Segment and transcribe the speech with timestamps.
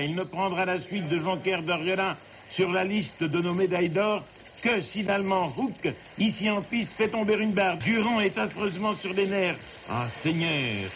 [0.00, 2.16] Il ne prendra la suite de Jonker d'Oriola
[2.50, 4.24] sur la liste de nos médailles d'or
[4.60, 7.78] que si l'Allemand Hook, ici en piste, fait tomber une barre.
[7.78, 9.58] Durand est affreusement sur les nerfs.
[9.88, 10.90] Ah, Seigneur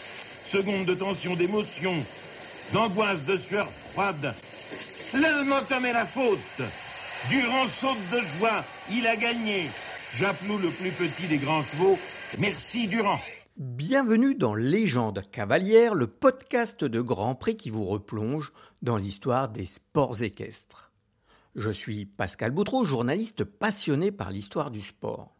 [0.51, 2.03] Seconde de tension, d'émotion,
[2.73, 4.33] d'angoisse, de sueur froide.
[5.13, 6.39] L'Allemand commet la faute.
[7.29, 8.65] Durand saute de joie.
[8.91, 9.69] Il a gagné.
[10.13, 11.97] Japlou, le plus petit des grands chevaux.
[12.37, 13.19] Merci, Durand.
[13.59, 19.65] Bienvenue dans Légende cavalière, le podcast de Grand Prix qui vous replonge dans l'histoire des
[19.65, 20.91] sports équestres.
[21.55, 25.35] Je suis Pascal Boutreau, journaliste passionné par l'histoire du sport.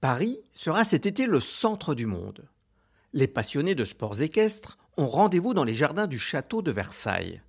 [0.00, 2.48] Paris sera cet été le centre du monde.
[3.12, 7.42] Les passionnés de sports équestres ont rendez-vous dans les jardins du château de Versailles.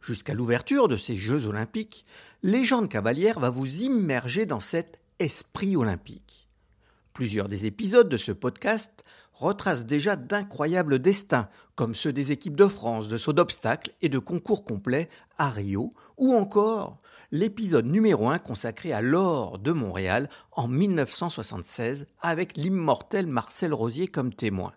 [0.00, 2.06] Jusqu'à l'ouverture de ces Jeux olympiques,
[2.42, 6.48] Légende cavalière va vous immerger dans cet esprit olympique.
[7.12, 9.04] Plusieurs des épisodes de ce podcast
[9.40, 14.18] retracent déjà d'incroyables destins, comme ceux des équipes de France de saut d'obstacles et de
[14.18, 15.08] concours complets
[15.38, 16.98] à Rio, ou encore
[17.32, 24.34] l'épisode numéro 1 consacré à l'or de Montréal en 1976 avec l'immortel Marcel Rosier comme
[24.34, 24.72] témoin.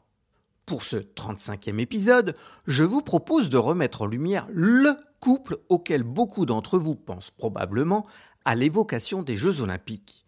[0.65, 6.45] Pour ce 35e épisode, je vous propose de remettre en lumière le couple auquel beaucoup
[6.45, 8.05] d'entre vous pensent probablement
[8.45, 10.23] à l'évocation des Jeux olympiques.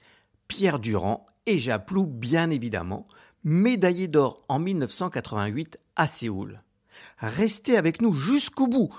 [0.48, 3.08] Pierre Durand et Japlou bien évidemment,
[3.46, 6.62] médaillé d'or en 1988 à Séoul.
[7.20, 8.90] Restez avec nous jusqu'au bout.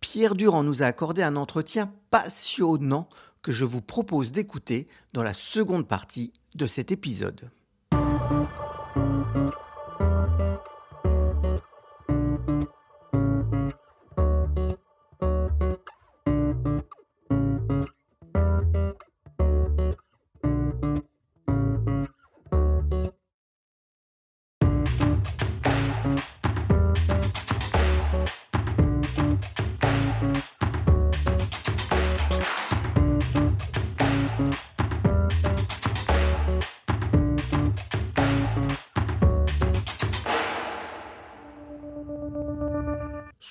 [0.00, 3.08] Pierre Durand nous a accordé un entretien passionnant
[3.42, 7.50] que je vous propose d'écouter dans la seconde partie de cet épisode.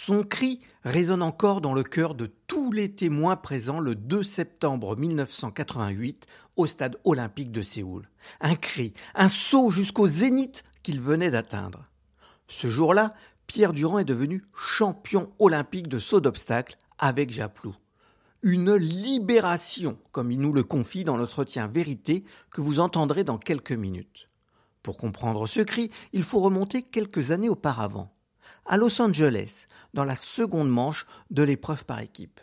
[0.06, 4.96] Son cri résonne encore dans le cœur de tous les témoins présents le 2 septembre
[4.96, 6.28] 1988
[6.58, 8.08] au stade olympique de Séoul.
[8.40, 11.86] Un cri, un saut jusqu'au zénith qu'il venait d'atteindre.
[12.48, 13.16] Ce jour-là,
[13.48, 17.76] Pierre Durand est devenu champion olympique de saut d'obstacle avec Japlou.
[18.44, 23.72] Une libération, comme il nous le confie dans l'entretien vérité que vous entendrez dans quelques
[23.72, 24.30] minutes.
[24.84, 28.12] Pour comprendre ce cri, il faut remonter quelques années auparavant.
[28.68, 29.66] À Los Angeles,
[29.96, 32.42] dans la seconde manche de l'épreuve par équipe.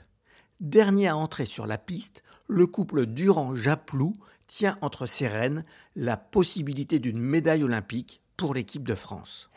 [0.59, 4.15] Dernier à entrer sur la piste, le couple Durand-Japlou
[4.47, 5.65] tient entre ses rênes
[5.95, 9.51] la possibilité d'une médaille olympique pour l'équipe de France.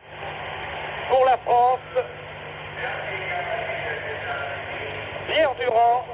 [1.09, 1.79] Pour la France,
[5.27, 6.05] Pierre Durand,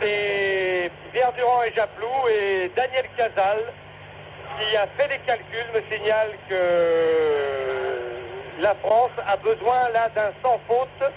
[0.00, 3.72] c'est Pierre Durand et Japlou et Daniel Casal
[4.58, 7.73] qui a fait des calculs me signale que
[8.58, 11.12] la France a besoin là d'un sans faute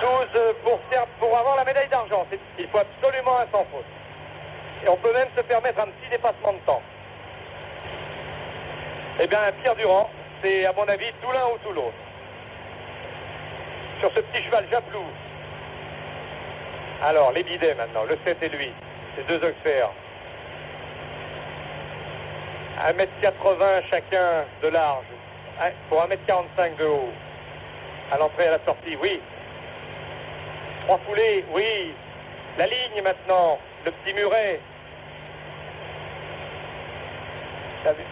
[0.00, 0.78] 12 pour,
[1.18, 2.26] pour avoir la médaille d'argent.
[2.58, 3.84] Il faut absolument un sans faute.
[4.84, 6.82] Et on peut même se permettre un petit dépassement de temps.
[9.20, 10.08] Eh bien, Pierre Durand,
[10.42, 11.92] c'est à mon avis tout l'un ou tout l'autre.
[14.00, 15.04] Sur ce petit cheval Japlou.
[17.02, 18.72] Alors, les bidets maintenant, le 7 et lui,
[19.16, 19.90] ces deux oxfères.
[22.78, 25.04] 1m80 chacun de large
[25.88, 27.10] pour 1m45 de haut.
[28.10, 29.20] À l'entrée et à la sortie, oui.
[30.84, 31.94] Trois foulées, oui.
[32.58, 34.60] La ligne maintenant, le petit muret.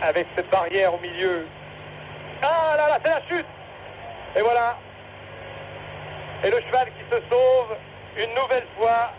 [0.02, 1.46] Avec cette barrière au milieu.
[2.42, 3.46] Ah là là, c'est la chute
[4.36, 4.78] Et voilà.
[6.44, 7.76] Et le cheval qui se sauve
[8.16, 9.12] une nouvelle fois,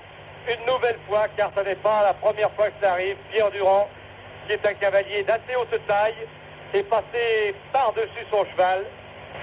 [0.48, 3.18] une nouvelle fois, car ce n'est pas la première fois que ça arrive.
[3.32, 3.90] Pierre Durand,
[4.48, 6.16] qui est un cavalier d'assez haute taille,
[6.74, 8.86] est passé par-dessus son cheval.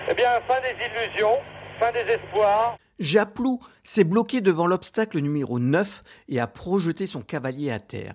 [0.08, 1.38] Eh bien, fin des illusions,
[1.80, 2.76] fin des espoirs.
[2.98, 8.14] Japlou s'est bloqué devant l'obstacle numéro 9 et a projeté son cavalier à terre.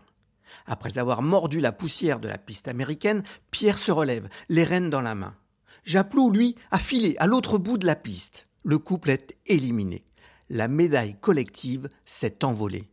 [0.65, 5.01] Après avoir mordu la poussière de la piste américaine, Pierre se relève, les rênes dans
[5.01, 5.35] la main.
[5.83, 8.45] Japlou, lui, a filé à l'autre bout de la piste.
[8.63, 10.03] Le couple est éliminé.
[10.49, 12.89] La médaille collective s'est envolée.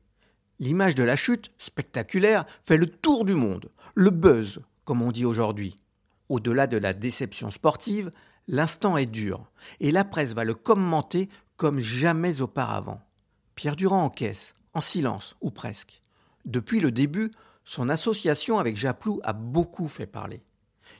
[0.60, 3.70] L'image de la chute, spectaculaire, fait le tour du monde.
[3.94, 5.76] Le buzz, comme on dit aujourd'hui.
[6.28, 8.10] Au-delà de la déception sportive,
[8.48, 13.00] l'instant est dur, et la presse va le commenter comme jamais auparavant.
[13.54, 16.00] Pierre Durand encaisse, en silence, ou presque.
[16.44, 17.30] Depuis le début,
[17.64, 20.42] son association avec Japlou a beaucoup fait parler.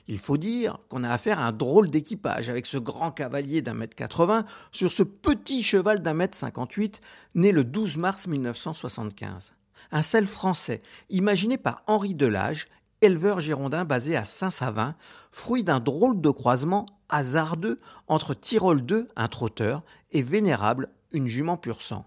[0.07, 3.75] Il faut dire qu'on a affaire à un drôle d'équipage avec ce grand cavalier d'un
[3.75, 6.99] mètre 80 sur ce petit cheval d'un mètre 58
[7.35, 9.53] né le 12 mars 1975.
[9.91, 12.67] Un sel français imaginé par Henri Delage,
[13.01, 14.95] éleveur girondin basé à Saint-Savin,
[15.31, 21.57] fruit d'un drôle de croisement hasardeux entre Tyrol II, un trotteur, et Vénérable, une jument
[21.57, 22.05] pur sang.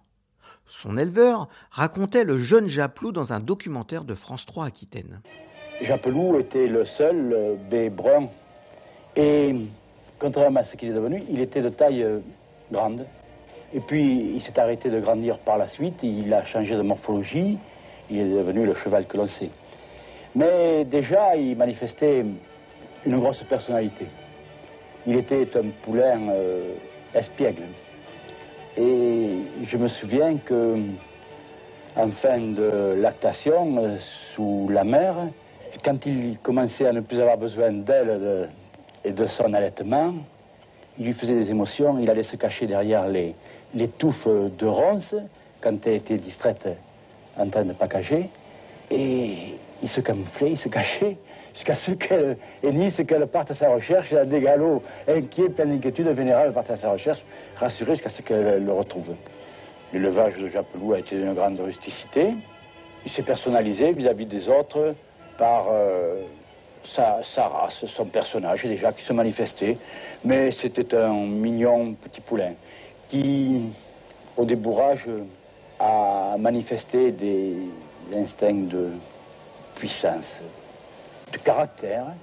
[0.67, 5.21] Son éleveur racontait le jeune Japlou dans un documentaire de France 3 Aquitaine.
[5.83, 8.29] Japelou était le seul euh, bé brun.
[9.17, 9.55] Et
[10.19, 12.21] contrairement à ce qu'il est devenu, il était de taille euh,
[12.71, 13.07] grande.
[13.75, 17.59] Et puis il s'est arrêté de grandir par la suite, il a changé de morphologie,
[18.11, 19.51] il est devenu le cheval que l'on sait.
[20.35, 22.25] Mais déjà, il manifestait
[23.05, 24.07] une grosse personnalité.
[25.07, 26.75] Il était un poulain euh,
[27.15, 27.65] espiègle.
[28.77, 30.77] Et je me souviens que,
[31.97, 33.97] en fin de lactation,
[34.35, 35.29] sous la mer,
[35.85, 38.49] quand il commençait à ne plus avoir besoin d'elle
[39.05, 40.15] et de son allaitement,
[40.99, 43.35] il lui faisait des émotions, il allait se cacher derrière les,
[43.75, 45.17] les touffes de ronces
[45.61, 46.69] quand elle était distraite
[47.37, 48.31] en train de packager.
[48.91, 51.17] Et il se camouflait, il se cachait,
[51.53, 56.53] jusqu'à ce qu'elle, parte à sa recherche, et a des galops inquiets, plein d'inquiétude, vénérable
[56.53, 57.23] parte à sa recherche,
[57.57, 59.15] rassurée jusqu'à ce qu'elle le retrouve.
[59.93, 62.35] L'élevage de Japelou a été d'une grande rusticité.
[63.05, 64.95] Il s'est personnalisé vis-à-vis des autres
[65.37, 66.23] par euh,
[66.85, 69.77] sa, sa, race, son personnage déjà qui se manifestait.
[70.25, 72.53] Mais c'était un mignon petit poulain
[73.09, 73.71] qui,
[74.37, 75.09] au débourrage,
[75.79, 77.57] a manifesté des
[78.13, 78.91] instincts de
[79.77, 80.43] puissance,
[81.33, 82.15] de caractère.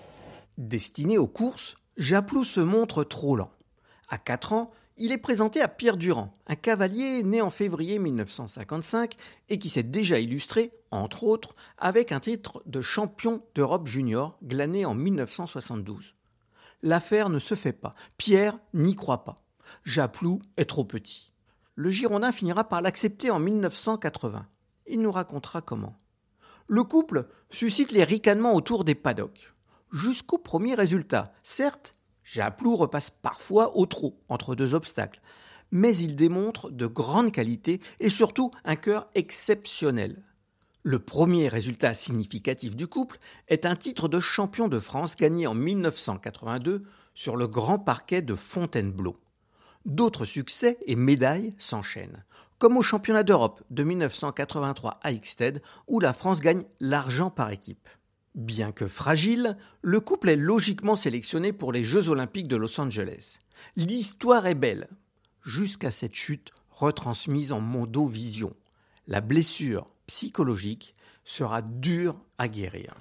[0.58, 3.52] Destiné aux courses, Japlou se montre trop lent.
[4.10, 9.16] À 4 ans, il est présenté à Pierre Durand, un cavalier né en février 1955
[9.48, 14.86] et qui s'est déjà illustré, entre autres, avec un titre de champion d'Europe junior glané
[14.86, 16.16] en 1972.
[16.82, 17.96] L'affaire ne se fait pas.
[18.18, 19.38] Pierre n'y croit pas.
[19.86, 21.32] Japlou est trop petit.
[21.76, 24.46] Le Girondin finira par l'accepter en 1980.
[24.90, 25.96] Il nous racontera comment.
[26.68, 29.54] Le couple suscite les ricanements autour des paddocks.
[29.92, 31.32] Jusqu'au premier résultat.
[31.44, 35.22] Certes, Japlou repasse parfois au trot entre deux obstacles,
[35.72, 40.24] mais il démontre de grandes qualités et surtout un cœur exceptionnel.
[40.82, 45.54] Le premier résultat significatif du couple est un titre de champion de France gagné en
[45.54, 46.84] 1982
[47.14, 49.20] sur le grand parquet de Fontainebleau.
[49.86, 52.24] D'autres succès et médailles s'enchaînent
[52.60, 57.90] comme au championnat d'Europe de 1983 à Ixted, où la France gagne l'argent par équipe.
[58.36, 63.40] Bien que fragile, le couple est logiquement sélectionné pour les Jeux olympiques de Los Angeles.
[63.76, 64.88] L'histoire est belle,
[65.42, 68.54] jusqu'à cette chute retransmise en mondovision.
[69.08, 70.96] La blessure psychologique
[71.26, 72.94] sera dure à guérir.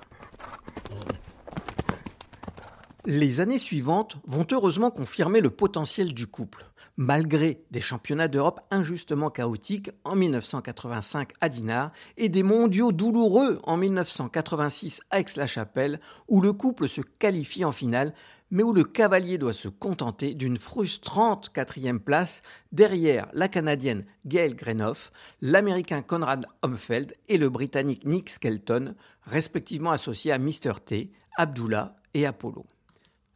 [3.11, 6.67] Les années suivantes vont heureusement confirmer le potentiel du couple
[6.99, 13.79] malgré des championnats d'Europe injustement chaotiques en 1985 à Dinard et des mondiaux douloureux en
[13.79, 18.13] 1986 à Aix-la-Chapelle où le couple se qualifie en finale
[18.51, 24.53] mais où le cavalier doit se contenter d'une frustrante quatrième place derrière la Canadienne Gail
[24.53, 30.75] Grenoff, l'Américain Conrad Homfeld et le Britannique Nick Skelton, respectivement associés à Mr.
[30.85, 32.67] T, Abdullah et Apollo.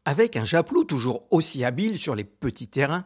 [0.04, 3.04] Avec un Japlou toujours aussi habile sur les petits terrains,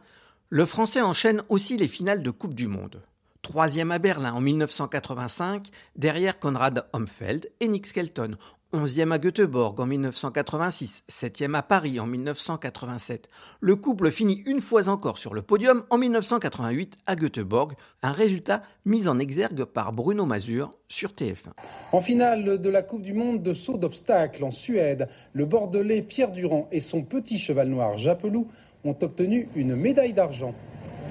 [0.49, 3.03] le Français enchaîne aussi les finales de Coupe du Monde.
[3.43, 8.37] Troisième à Berlin en 1985, derrière Konrad Homfeld et Nick Skelton.
[8.73, 13.29] Onzième à Göteborg en 1986, septième à Paris en 1987.
[13.61, 18.61] Le couple finit une fois encore sur le podium en 1988 à Göteborg, un résultat
[18.83, 21.53] mis en exergue par Bruno Mazur sur TF1.
[21.93, 26.33] En finale de la Coupe du Monde de saut d'obstacles en Suède, le Bordelais Pierre
[26.33, 28.47] Durand et son petit cheval noir Japelou
[28.83, 30.53] ont obtenu une médaille d'argent.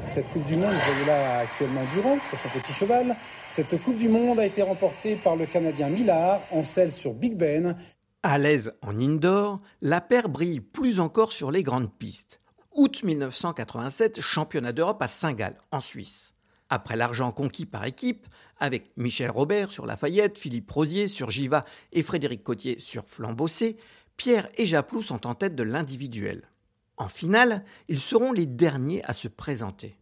[0.07, 3.17] Cette Coupe du Monde, vous voyez là actuellement Durand sur son petit cheval.
[3.49, 7.37] Cette Coupe du Monde a été remportée par le Canadien Millard en selle sur Big
[7.37, 7.77] Ben.
[8.23, 12.41] À l'aise en indoor, la paire brille plus encore sur les grandes pistes.
[12.73, 16.33] Août 1987, championnat d'Europe à Saint-Gall, en Suisse.
[16.69, 18.27] Après l'argent conquis par équipe,
[18.59, 23.77] avec Michel Robert sur Lafayette, Philippe Rosier sur Giva et Frédéric Cotier sur Flambossé,
[24.17, 26.49] Pierre et Japlou sont en tête de l'individuel.
[26.97, 29.97] En finale, ils seront les derniers à se présenter.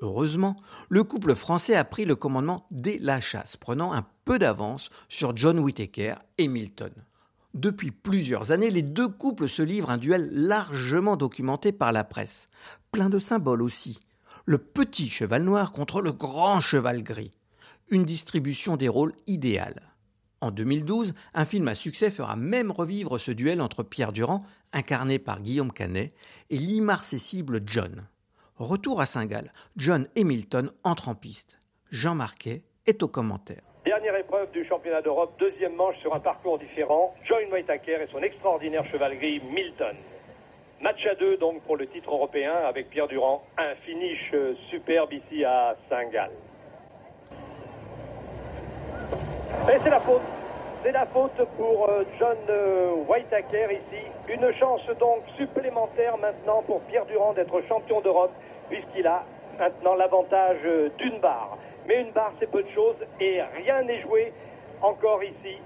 [0.00, 0.54] Heureusement,
[0.88, 5.36] le couple français a pris le commandement dès la chasse, prenant un peu d'avance sur
[5.36, 6.92] John Whittaker et Milton.
[7.54, 12.48] Depuis plusieurs années, les deux couples se livrent un duel largement documenté par la presse,
[12.92, 13.98] plein de symboles aussi.
[14.44, 17.32] Le petit cheval noir contre le grand cheval gris.
[17.88, 19.82] Une distribution des rôles idéale.
[20.40, 24.38] En 2012, un film à succès fera même revivre ce duel entre Pierre Durand,
[24.72, 26.12] incarné par Guillaume Canet,
[26.50, 28.06] et l'immarcessible John.
[28.56, 31.58] Retour à Saint-Gall, John Hamilton entre en piste.
[31.90, 33.62] Jean Marquet est au commentaire.
[33.84, 37.14] Dernière épreuve du championnat d'Europe, deuxième manche sur un parcours différent.
[37.26, 39.96] John Whitaker et son extraordinaire cheval gris Milton.
[40.80, 43.42] Match à deux donc pour le titre européen avec Pierre Durand.
[43.56, 44.34] Un finish
[44.70, 46.30] superbe ici à Saint-Gall.
[49.68, 50.22] Et c'est la faute.
[50.82, 54.04] C'est la faute pour euh, John euh, Whitaker ici.
[54.28, 58.32] Une chance donc supplémentaire maintenant pour Pierre Durand d'être champion d'Europe
[58.68, 59.24] puisqu'il a
[59.58, 60.58] maintenant l'avantage
[60.98, 61.58] d'une barre.
[61.86, 64.32] Mais une barre, c'est peu de choses et rien n'est joué
[64.82, 65.56] encore ici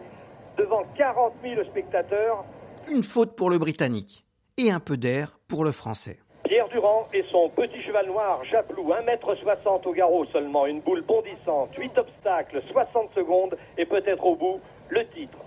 [0.56, 2.44] devant 40 000 spectateurs.
[2.88, 4.24] Une faute pour le Britannique
[4.56, 6.18] et un peu d'air pour le Français.
[6.52, 11.74] Pierre Durand et son petit cheval noir Japlou, 1m60 au garrot seulement, une boule bondissante,
[11.78, 15.38] 8 obstacles, 60 secondes et peut-être au bout le titre.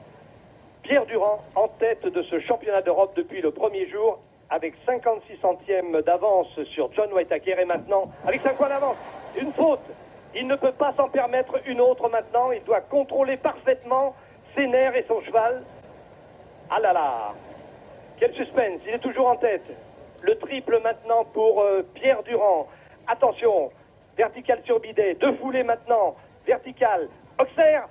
[0.82, 4.18] Pierre Durand en tête de ce championnat d'Europe depuis le premier jour
[4.50, 8.98] avec 56 centièmes d'avance sur John Whitaker et maintenant avec 5 points d'avance.
[9.40, 9.88] Une faute
[10.34, 12.52] il ne peut pas s'en permettre une autre maintenant.
[12.52, 14.16] Il doit contrôler parfaitement
[14.58, 15.62] ses nerfs et son cheval.
[16.72, 17.34] Ah là là
[18.20, 19.85] Quel suspense Il est toujours en tête.
[20.26, 22.68] Le triple maintenant pour euh, Pierre Durand.
[23.06, 23.72] Attention,
[24.18, 24.82] vertical sur.
[24.82, 26.16] Deux foulées maintenant.
[26.48, 27.08] Vertical.
[27.40, 27.88] Auxerre,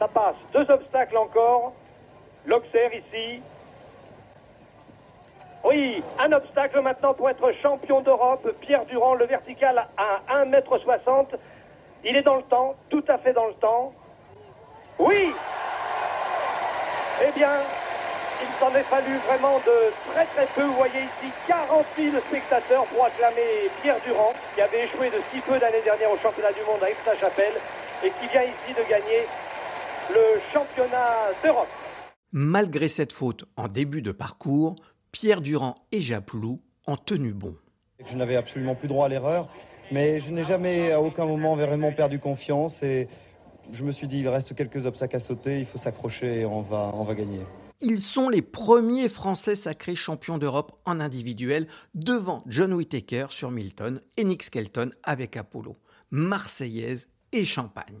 [0.00, 0.34] ça passe.
[0.52, 1.72] Deux obstacles encore.
[2.44, 3.40] L'Auxerre ici.
[5.62, 8.50] Oui, un obstacle maintenant pour être champion d'Europe.
[8.62, 11.36] Pierre Durand, le vertical à 1m60.
[12.04, 13.92] Il est dans le temps, tout à fait dans le temps.
[14.98, 15.32] Oui
[17.24, 17.60] Eh bien,
[18.42, 20.62] il s'en est fallu vraiment de très très peu.
[20.62, 25.40] Vous voyez ici 40 000 spectateurs pour acclamer Pierre Durand, qui avait échoué de si
[25.40, 27.54] peu l'année dernière au championnat du monde à Aix-la-Chapelle
[28.04, 29.26] et qui vient ici de gagner
[30.10, 31.68] le championnat d'Europe.
[32.32, 34.76] Malgré cette faute en début de parcours,
[35.12, 37.54] Pierre Durand et Japlou ont tenu bon.
[38.06, 39.48] Je n'avais absolument plus droit à l'erreur.
[39.92, 43.08] Mais je n'ai jamais à aucun moment vraiment perdu confiance et
[43.72, 46.62] je me suis dit il reste quelques obstacles à sauter, il faut s'accrocher et on
[46.62, 47.40] va, on va gagner.
[47.82, 54.02] Ils sont les premiers Français sacrés champions d'Europe en individuel devant John Whittaker sur Milton
[54.18, 55.78] et Nick Skelton avec Apollo,
[56.10, 58.00] Marseillaise et Champagne.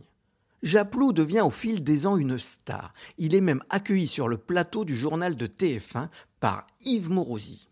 [0.62, 2.92] Japlou devient au fil des ans une star.
[3.16, 6.08] Il est même accueilli sur le plateau du journal de TF1
[6.40, 7.66] par Yves Morosi.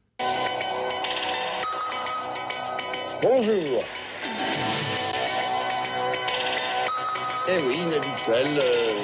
[3.20, 3.84] Bonjour,
[7.50, 8.60] Eh oui, inhabituel.
[8.60, 8.98] Euh,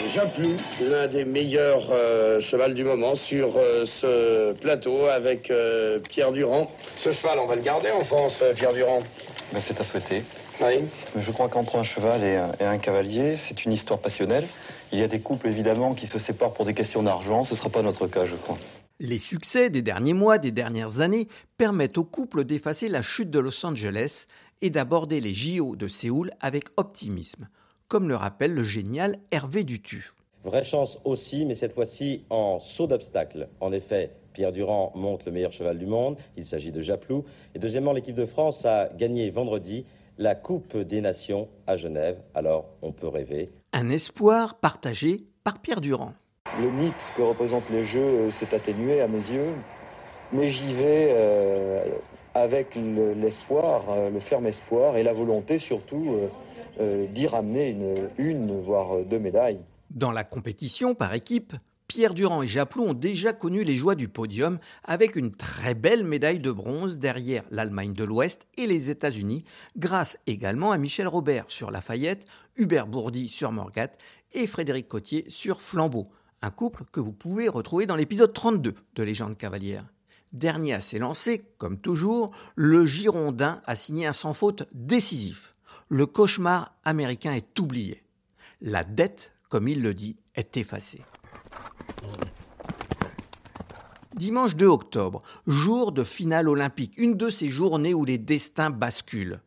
[0.81, 6.69] l'un des meilleurs euh, chevals du moment sur euh, ce plateau avec euh, Pierre Durand.
[6.99, 9.03] Ce cheval, on va le garder en France, Pierre Durand.
[9.51, 10.25] Ben, c'est à souhaiter.
[10.61, 10.85] Oui.
[11.17, 14.47] Je crois qu'entre un cheval et un, et un cavalier, c'est une histoire passionnelle.
[14.93, 17.45] Il y a des couples évidemment qui se séparent pour des questions d'argent.
[17.45, 18.59] Ce ne sera pas notre cas, je crois.
[19.01, 23.39] Les succès des derniers mois, des dernières années permettent au couple d'effacer la chute de
[23.39, 24.27] Los Angeles
[24.61, 27.49] et d'aborder les JO de Séoul avec optimisme
[27.89, 30.13] comme le rappelle le génial Hervé Dutu.
[30.45, 33.49] Vraie chance aussi, mais cette fois-ci en saut d'obstacle.
[33.61, 37.25] En effet, Pierre Durand monte le meilleur cheval du monde, il s'agit de Japlou.
[37.55, 39.87] Et deuxièmement, l'équipe de France a gagné vendredi
[40.19, 43.51] la Coupe des Nations à Genève, alors on peut rêver.
[43.73, 46.13] Un espoir partagé par Pierre Durand.
[46.61, 49.55] Le mythe que représentent les Jeux euh, s'est atténué à mes yeux,
[50.33, 51.85] mais j'y vais euh,
[52.35, 56.29] avec l'espoir, euh, le ferme espoir et la volonté surtout euh,
[56.79, 57.77] d'y ramener
[58.19, 59.61] une, voire deux médailles.
[59.91, 61.55] Dans la compétition par équipe,
[61.87, 66.05] Pierre Durand et Japlou ont déjà connu les joies du podium avec une très belle
[66.05, 69.45] médaille de bronze derrière l'Allemagne de l'Ouest et les États-Unis,
[69.77, 72.27] grâce également à Michel Robert sur Lafayette,
[72.57, 73.91] Hubert Bourdi sur Morgat
[74.33, 76.09] et Frédéric Cotier sur Flambeau,
[76.41, 79.85] un couple que vous pouvez retrouver dans l'épisode 32 de Légende cavalière.
[80.33, 85.54] Dernier à s'élancer, comme toujours, le Girondin a signé un sans faute décisif
[85.95, 88.03] le cauchemar américain est oublié.
[88.61, 91.05] La dette, comme il le dit, est effacée.
[94.17, 99.41] Dimanche 2 octobre, jour de finale olympique, une de ces journées où les destins basculent.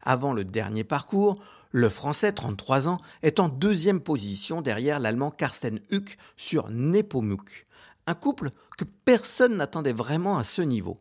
[0.00, 1.36] Avant le dernier parcours,
[1.70, 7.66] le Français, 33 ans, est en deuxième position derrière l'Allemand Karsten Huck sur Nepomuk.
[8.06, 10.98] Un couple que personne n'attendait vraiment à ce niveau.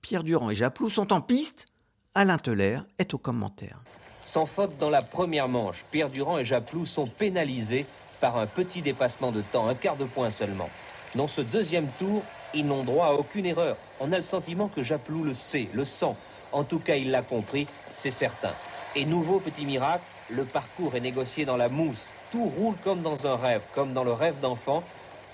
[0.00, 1.66] Pierre Durand et Japlou sont en piste.
[2.14, 3.82] Alain Teller est au commentaire.
[4.24, 7.86] Sans faute dans la première manche, Pierre Durand et Japlou sont pénalisés
[8.20, 10.70] par un petit dépassement de temps, un quart de point seulement.
[11.14, 12.22] Dans ce deuxième tour,
[12.54, 13.76] ils n'ont droit à aucune erreur.
[14.00, 16.14] On a le sentiment que Japlou le sait, le sent.
[16.52, 18.52] En tout cas, il l'a compris, c'est certain.
[18.94, 22.02] Et nouveau petit miracle, le parcours est négocié dans la mousse.
[22.30, 24.82] Tout roule comme dans un rêve, comme dans le rêve d'enfant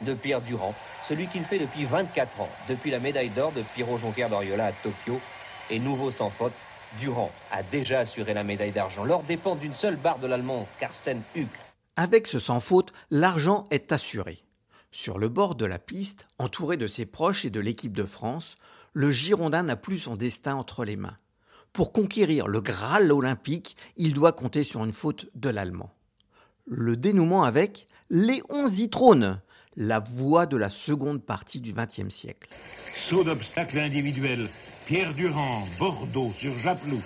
[0.00, 0.75] de Pierre Durand,
[1.09, 4.73] celui qu'il fait depuis 24 ans, depuis la médaille d'or de Pierrot Jonquière d'Oriola à
[4.73, 5.21] Tokyo.
[5.71, 6.54] Et nouveau sans faute,
[7.00, 9.04] Durand a déjà assuré la médaille d'argent.
[9.04, 11.49] L'or dépend d'une seule barre de l'Allemand, Karsten Huck.
[11.97, 14.42] Avec ce sans faute, l'argent est assuré.
[14.90, 18.57] Sur le bord de la piste, entouré de ses proches et de l'équipe de France,
[18.95, 21.16] le Girondin n'a plus son destin entre les mains.
[21.73, 25.90] Pour conquérir le Graal olympique, il doit compter sur une faute de l'Allemand.
[26.66, 29.40] Le dénouement avec Léon Zitrone,
[29.76, 32.49] la voix de la seconde partie du XXe siècle.
[33.09, 34.49] Saut d'obstacle individuel.
[34.88, 37.02] Pierre Durand, Bordeaux, sur Japlou.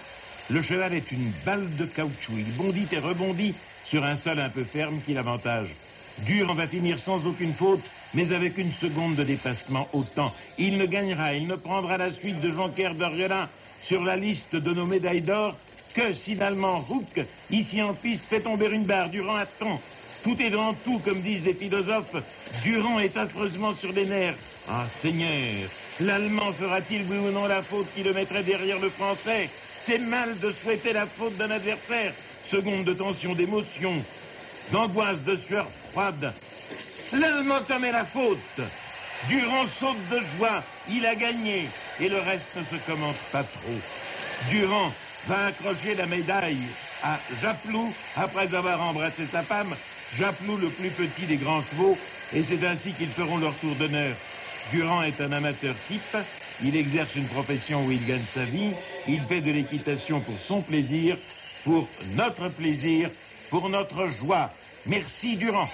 [0.51, 2.39] Le cheval est une balle de caoutchouc.
[2.39, 5.75] Il bondit et rebondit sur un sol un peu ferme qui l'avantage.
[6.21, 7.83] Durand va finir sans aucune faute,
[8.15, 10.33] mais avec une seconde de dépassement au temps.
[10.59, 13.49] Il ne gagnera, il ne prendra la suite de Jonquière d'Oriolin
[13.81, 15.57] sur la liste de nos médailles d'or
[15.93, 19.11] que si l'Allemand Hook, ici en piste, fait tomber une barre.
[19.11, 19.81] Durand attend.
[20.23, 22.17] Tout est dans tout, comme disent les philosophes.
[22.63, 24.37] Durand est affreusement sur les nerfs.
[24.69, 25.69] Ah, Seigneur,
[26.01, 29.51] l'Allemand fera-t-il, oui ou non, la faute qui le mettrait derrière le Français?
[29.81, 32.13] C'est mal de souhaiter la faute d'un adversaire.
[32.51, 34.05] Seconde de tension, d'émotion,
[34.71, 36.33] d'angoisse, de sueur froide.
[37.13, 38.39] L'Allemand commet la faute.
[39.29, 40.63] Durand saute de joie.
[40.89, 41.69] Il a gagné.
[42.01, 43.79] Et le reste ne se commente pas trop.
[44.51, 44.93] Durand
[45.27, 46.67] va accrocher la médaille
[47.03, 49.75] à Japlou après avoir embrassé sa femme.
[50.13, 51.97] Japlou, le plus petit des grands chevaux.
[52.33, 54.17] Et c'est ainsi qu'ils feront leur tour d'honneur.
[54.71, 56.17] Durand est un amateur type.
[56.63, 58.73] Il exerce une profession où il gagne sa vie.
[59.09, 61.17] Il fait de l'équitation pour son plaisir,
[61.65, 63.11] pour notre plaisir,
[63.51, 64.51] pour notre joie.
[64.87, 65.69] Merci Durand.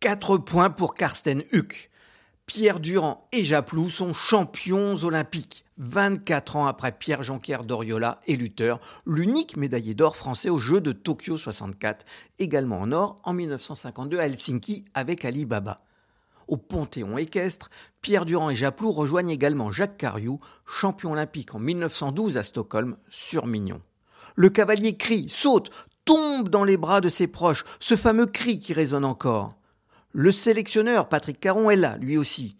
[0.00, 1.90] 4 points pour Karsten Huck.
[2.46, 5.65] Pierre Durand et Japlou sont champions olympiques.
[5.78, 10.92] 24 ans après Pierre Jonquière d'Oriola et Luther, l'unique médaillé d'or français aux Jeux de
[10.92, 12.06] Tokyo 64,
[12.38, 15.82] également en or en 1952 à Helsinki avec Ali Baba.
[16.48, 22.38] Au Panthéon équestre, Pierre Durand et Japlou rejoignent également Jacques Cariou, champion olympique en 1912
[22.38, 23.82] à Stockholm, sur Mignon.
[24.34, 25.70] Le cavalier crie, saute,
[26.04, 29.56] tombe dans les bras de ses proches, ce fameux cri qui résonne encore.
[30.12, 32.56] Le sélectionneur Patrick Caron est là, lui aussi.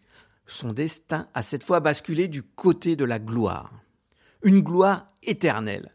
[0.47, 3.73] Son destin a cette fois basculé du côté de la gloire.
[4.43, 5.91] Une gloire éternelle.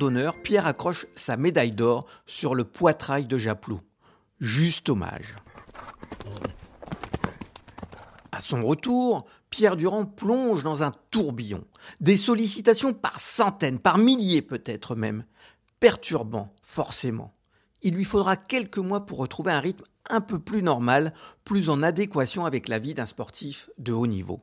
[0.00, 3.80] D'honneur, Pierre accroche sa médaille d'or sur le poitrail de Japlou.
[4.40, 5.36] Juste hommage.
[8.32, 11.64] À son retour, Pierre Durand plonge dans un tourbillon.
[12.00, 15.24] Des sollicitations par centaines, par milliers peut-être même.
[15.78, 17.34] Perturbant, forcément.
[17.82, 21.12] Il lui faudra quelques mois pour retrouver un rythme un peu plus normal,
[21.44, 24.40] plus en adéquation avec la vie d'un sportif de haut niveau.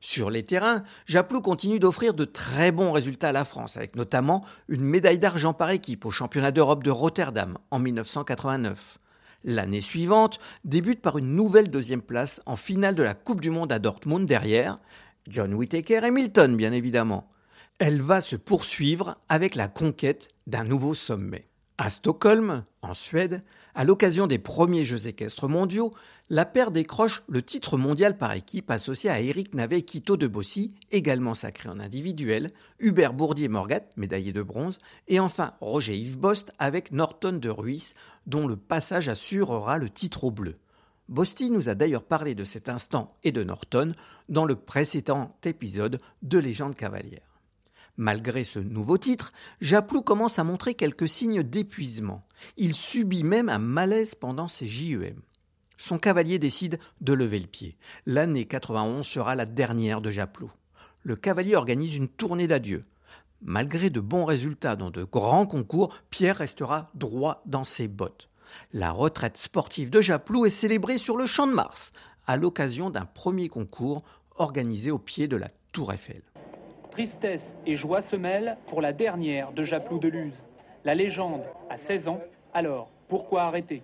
[0.00, 4.44] Sur les terrains, Japlou continue d'offrir de très bons résultats à la France, avec notamment
[4.68, 8.98] une médaille d'argent par équipe au championnat d'Europe de Rotterdam en 1989.
[9.44, 13.72] L'année suivante débute par une nouvelle deuxième place en finale de la Coupe du Monde
[13.72, 14.76] à Dortmund derrière
[15.28, 17.28] John Whittaker et Milton, bien évidemment.
[17.78, 21.48] Elle va se poursuivre avec la conquête d'un nouveau sommet.
[21.78, 23.42] À Stockholm, en Suède,
[23.74, 25.92] à l'occasion des premiers Jeux équestres mondiaux,
[26.30, 30.26] la paire décroche le titre mondial par équipe associé à Eric Navet et Quito de
[30.26, 36.54] Bossy, également sacré en individuel, Hubert Bourdier-Morgat, médaillé de bronze, et enfin Roger Yves Bost
[36.58, 37.94] avec Norton de Ruiz,
[38.26, 40.56] dont le passage assurera le titre au bleu.
[41.10, 43.94] Bosti nous a d'ailleurs parlé de cet instant et de Norton
[44.30, 47.35] dans le précédent épisode de Légende cavalière.
[47.96, 52.26] Malgré ce nouveau titre, Japlou commence à montrer quelques signes d'épuisement.
[52.56, 55.20] Il subit même un malaise pendant ses JEM.
[55.78, 57.76] Son cavalier décide de lever le pied.
[58.04, 60.50] L'année 91 sera la dernière de Japlou.
[61.02, 62.84] Le cavalier organise une tournée d'adieu.
[63.42, 68.28] Malgré de bons résultats dans de grands concours, Pierre restera droit dans ses bottes.
[68.72, 71.92] La retraite sportive de Japlou est célébrée sur le champ de Mars,
[72.26, 74.02] à l'occasion d'un premier concours
[74.36, 76.22] organisé au pied de la Tour Eiffel.
[76.96, 80.46] Tristesse et joie se mêlent pour la dernière de Japlou de Luz.
[80.82, 82.22] La légende a 16 ans,
[82.54, 83.82] alors pourquoi arrêter?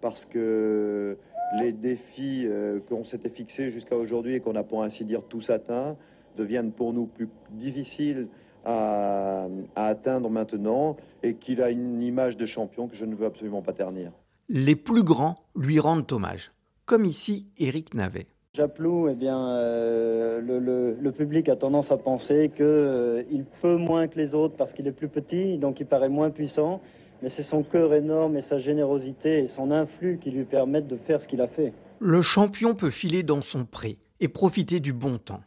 [0.00, 1.16] Parce que
[1.60, 5.48] les défis euh, qu'on s'était fixés jusqu'à aujourd'hui et qu'on a pour ainsi dire tous
[5.48, 5.96] atteints
[6.36, 8.26] deviennent pour nous plus difficiles
[8.64, 13.26] à, à atteindre maintenant et qu'il a une image de champion que je ne veux
[13.26, 14.10] absolument pas ternir.
[14.48, 16.50] Les plus grands lui rendent hommage,
[16.84, 18.26] comme ici Éric Navet.
[18.52, 24.18] Japlou, eh bien, euh, le, public a tendance à penser qu'il euh, peut moins que
[24.18, 26.80] les autres parce qu'il est plus petit, donc il paraît moins puissant.
[27.22, 30.96] Mais c'est son cœur énorme et sa générosité et son influx qui lui permettent de
[30.96, 31.72] faire ce qu'il a fait.
[32.00, 35.44] Le champion peut filer dans son pré et profiter du bon temps.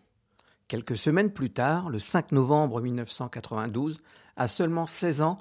[0.70, 4.00] Quelques semaines plus tard, le 5 novembre 1992,
[4.38, 5.36] à seulement 16 ans,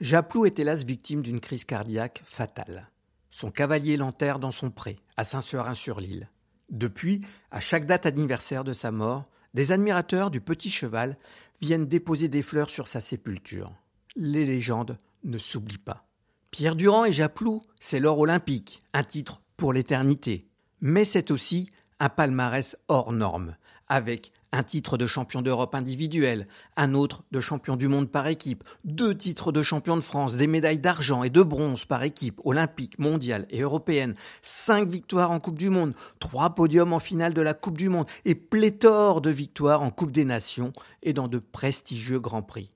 [0.00, 2.88] Japlou est hélas victime d'une crise cardiaque fatale.
[3.30, 6.28] Son cavalier l'enterre dans son pré, à Saint-Seurin-sur-l'Île.
[6.70, 9.24] Depuis, à chaque date anniversaire de sa mort,
[9.54, 11.16] des admirateurs du petit cheval
[11.60, 13.72] viennent déposer des fleurs sur sa sépulture.
[14.16, 16.06] Les légendes ne s'oublient pas.
[16.50, 20.46] Pierre Durand et Japlou, c'est l'or olympique, un titre pour l'éternité.
[20.80, 23.56] Mais c'est aussi un palmarès hors norme,
[23.88, 28.62] avec un titre de champion d'Europe individuel, un autre de champion du monde par équipe,
[28.84, 33.00] deux titres de champion de France, des médailles d'argent et de bronze par équipe, olympique,
[33.00, 37.52] mondiale et européenne, cinq victoires en Coupe du Monde, trois podiums en finale de la
[37.52, 42.20] Coupe du Monde et pléthore de victoires en Coupe des Nations et dans de prestigieux
[42.20, 42.70] Grands Prix.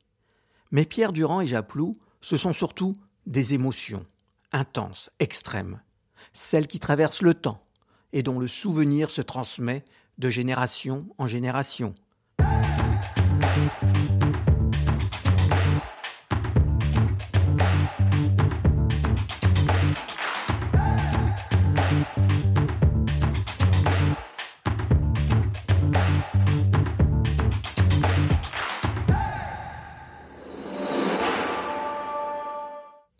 [0.73, 2.93] Mais Pierre Durand et Japlou, ce sont surtout
[3.27, 4.05] des émotions,
[4.51, 5.81] intenses, extrêmes,
[6.33, 7.63] celles qui traversent le temps
[8.13, 9.85] et dont le souvenir se transmet
[10.19, 11.95] de génération en génération.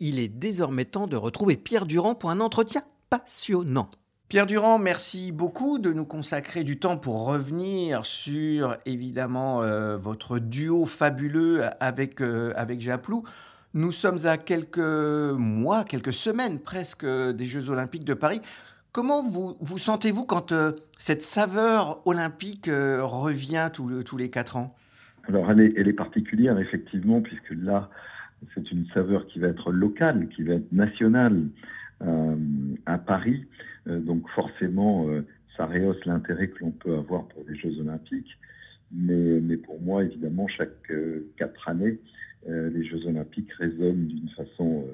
[0.01, 3.91] Il est désormais temps de retrouver Pierre Durand pour un entretien passionnant.
[4.29, 10.37] Pierre Durand, merci beaucoup de nous consacrer du temps pour revenir sur évidemment euh, votre
[10.37, 13.23] duo fabuleux avec, euh, avec Japlou.
[13.73, 18.39] Nous sommes à quelques mois, quelques semaines presque des Jeux Olympiques de Paris.
[18.91, 24.75] Comment vous, vous sentez-vous quand euh, cette saveur olympique revient tous les quatre ans?
[25.27, 27.89] Alors elle est, elle est particulière effectivement puisque là
[28.53, 31.47] c'est une saveur qui va être locale, qui va être nationale
[32.85, 33.45] à Paris.
[33.89, 35.25] Euh, donc forcément, euh,
[35.57, 38.37] ça rehausse l'intérêt que l'on peut avoir pour les Jeux olympiques.
[38.91, 41.99] Mais, mais pour moi, évidemment, chaque euh, quatre années,
[42.47, 44.85] les Jeux olympiques résonnent d'une façon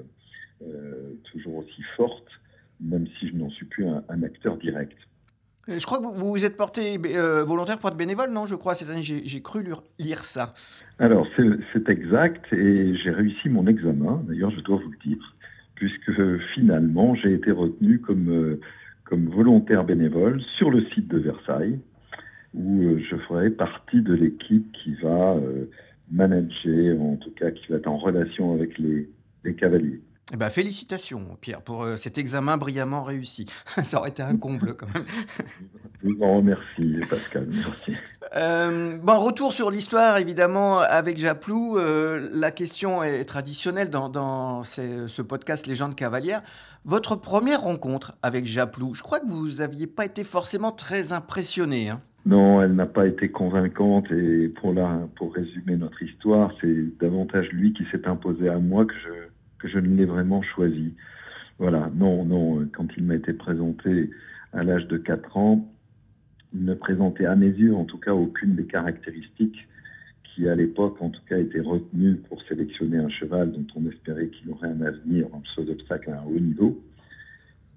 [1.30, 2.26] toujours aussi forte,
[2.80, 4.98] même si je n'en suis plus un, acteur direct.
[5.68, 6.98] Je crois que vous vous êtes porté
[7.46, 9.64] volontaire pour être bénévole, non Je crois, cette année, j'ai cru
[10.00, 10.50] lire ça.
[10.98, 11.28] Alors,
[11.72, 15.36] c'est exact, et j'ai réussi mon examen, d'ailleurs, je dois vous le dire,
[15.76, 16.10] puisque
[16.52, 18.58] finalement, j'ai été retenu comme
[19.06, 21.78] comme volontaire bénévole sur le site de Versailles,
[22.54, 25.66] où euh, je ferai partie de l'équipe qui va euh,
[26.10, 29.08] manager, en tout cas qui va être en relation avec les,
[29.44, 30.00] les cavaliers.
[30.32, 33.46] Eh ben, félicitations, Pierre, pour euh, cet examen brillamment réussi.
[33.84, 35.04] Ça aurait été un comble quand même.
[36.02, 37.46] Je vous en remercie, Pascal.
[37.50, 37.92] Merci.
[38.34, 41.78] Euh, bon, retour sur l'histoire, évidemment, avec Japlou.
[41.78, 46.42] Euh, la question est traditionnelle dans, dans ce podcast Légende cavalière.
[46.84, 51.88] Votre première rencontre avec Japlou, je crois que vous n'aviez pas été forcément très impressionné.
[51.88, 52.00] Hein.
[52.26, 57.46] Non, elle n'a pas été convaincante et pour, la, pour résumer notre histoire, c'est davantage
[57.52, 60.94] lui qui s'est imposé à moi que je que je ne l'ai vraiment choisi.
[61.58, 64.10] Voilà, non, non, quand il m'a été présenté
[64.52, 65.72] à l'âge de 4 ans,
[66.54, 69.66] il ne présentait à mes yeux en tout cas aucune des caractéristiques
[70.22, 74.28] qui à l'époque en tout cas étaient retenues pour sélectionner un cheval dont on espérait
[74.28, 76.82] qu'il aurait un avenir en saut d'obstacle à un haut niveau.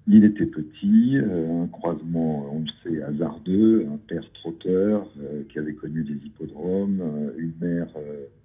[0.06, 5.58] Il était petit, euh, un croisement, on le sait, hasardeux, un père trotteur euh, qui
[5.58, 7.88] avait connu des hippodromes, euh, une mère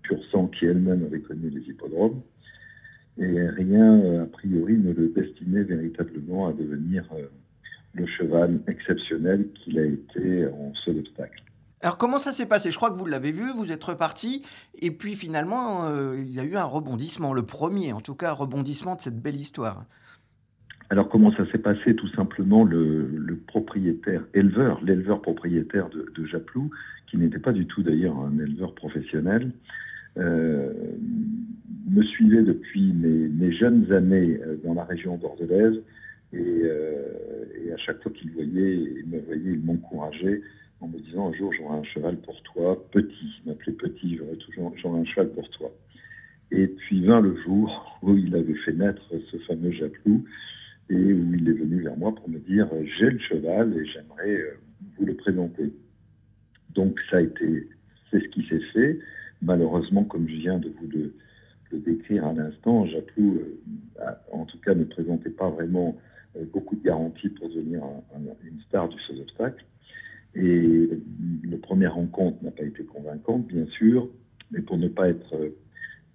[0.02, 2.22] pur sang qui elle-même avait connu les hippodromes
[3.18, 7.28] et rien, euh, a priori, ne le destinait véritablement à devenir euh,
[7.94, 11.42] le cheval exceptionnel qu'il a été en seul obstacle.
[11.82, 12.72] Alors comment ça s'est passé?
[12.72, 14.44] Je crois que vous l'avez vu, vous êtes reparti,
[14.82, 18.32] et puis finalement, euh, il y a eu un rebondissement, le premier en tout cas,
[18.32, 19.86] rebondissement de cette belle histoire.
[20.90, 21.96] Alors comment ça s'est passé?
[21.96, 26.70] Tout simplement, le, propriétaire, éleveur, l'éleveur propriétaire de, de Japlou,
[27.08, 29.52] qui n'était pas du tout d'ailleurs un éleveur professionnel,
[30.18, 30.72] euh,
[31.90, 35.82] me suivait depuis mes, jeunes années euh, dans la région bordelaise
[36.34, 40.42] et, euh, à chaque fois qu'il me voyait, il m'encourageait
[40.80, 44.38] en me disant un jour j'aurai un cheval pour toi, petit, il m'appelait petit, j'aurai
[44.38, 45.72] toujours j'aurai un cheval pour toi.
[46.52, 50.24] Et puis vint le jour où il avait fait naître ce fameux Japlou
[50.90, 52.68] et où il est venu vers moi pour me dire
[52.98, 54.42] j'ai le cheval et j'aimerais
[54.98, 55.74] vous le présenter.
[56.74, 57.68] Donc ça a été,
[58.12, 59.00] c'est ce qui s'est fait.
[59.42, 61.14] Malheureusement, comme je viens de vous le,
[61.78, 63.40] décrire à l'instant, Japlou,
[64.00, 65.98] euh, en tout cas, ne présentait pas vraiment
[66.36, 67.84] euh, beaucoup de garanties pour devenir
[68.44, 69.64] une star du saut obstacle.
[70.36, 70.90] Et
[71.50, 74.10] la première rencontre n'a pas été convaincante, bien sûr,
[74.52, 75.54] mais pour ne pas être,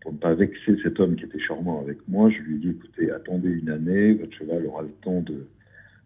[0.03, 2.70] pour ne pas vexer cet homme qui était charmant avec moi, je lui ai dit
[2.70, 5.46] écoutez, attendez une année, votre cheval aura le temps de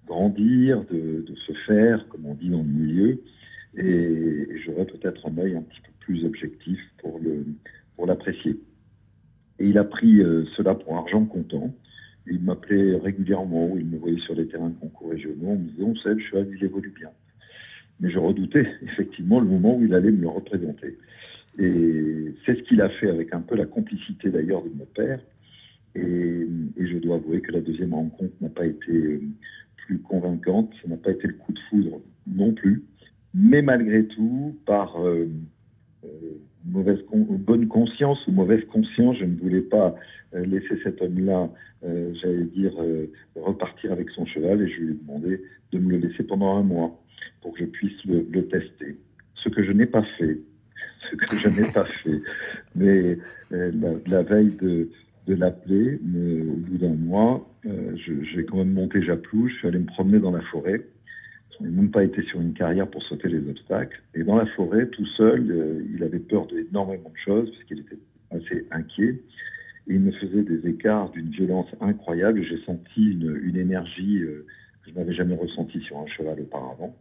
[0.07, 3.21] grandir, de, se faire, comme on dit dans le milieu,
[3.77, 8.61] et, j'aurai peut-être un œil un petit peu plus objectif pour l'apprécier.
[9.59, 11.75] Et il a pris euh, cela pour argent comptant.
[12.27, 15.89] Il m'appelait régulièrement, il me voyait sur les terrains de concours régionaux, en me disant,
[15.89, 17.11] on sait, le cheval, il évolue bien.
[18.01, 20.99] Mais je redoutais effectivement le moment où il allait me le représenter.
[21.59, 25.21] Et c'est ce qu'il a fait avec un peu la complicité d'ailleurs de mon père.
[25.95, 29.21] Et, je dois avouer que la deuxième rencontre n'a pas été
[29.77, 32.83] plus convaincante, ça n'a pas été le coup de foudre non plus.
[33.33, 35.29] Mais malgré tout, par euh,
[36.05, 36.09] euh,
[36.67, 39.95] mauvaise bonne conscience ou mauvaise conscience, je ne voulais pas
[40.35, 41.51] euh, laisser cet homme-là,
[41.83, 42.73] j'allais dire,
[43.37, 46.63] repartir avec son cheval et je lui ai demandé de me le laisser pendant un
[46.63, 46.99] mois
[47.43, 48.97] pour que je puisse le, tester.
[49.35, 50.39] Ce que je n'ai pas fait,
[51.11, 52.23] ce que je n'ai pas fait.
[52.75, 53.19] Mais
[53.51, 54.89] la, veille de,
[55.27, 57.47] de l'appeler, au bout d'un mois,
[57.97, 60.81] j'ai quand même monté Japlou, je suis allé me promener dans la forêt
[61.61, 64.03] il n'a même pas été sur une carrière pour sauter les obstacles.
[64.15, 67.99] Et dans la forêt, tout seul, euh, il avait peur d'énormément de choses, puisqu'il était
[68.31, 69.21] assez inquiet.
[69.87, 72.43] Et il me faisait des écarts d'une violence incroyable.
[72.43, 74.47] J'ai senti une, une énergie euh,
[74.83, 76.97] que je n'avais jamais ressentie sur un cheval auparavant.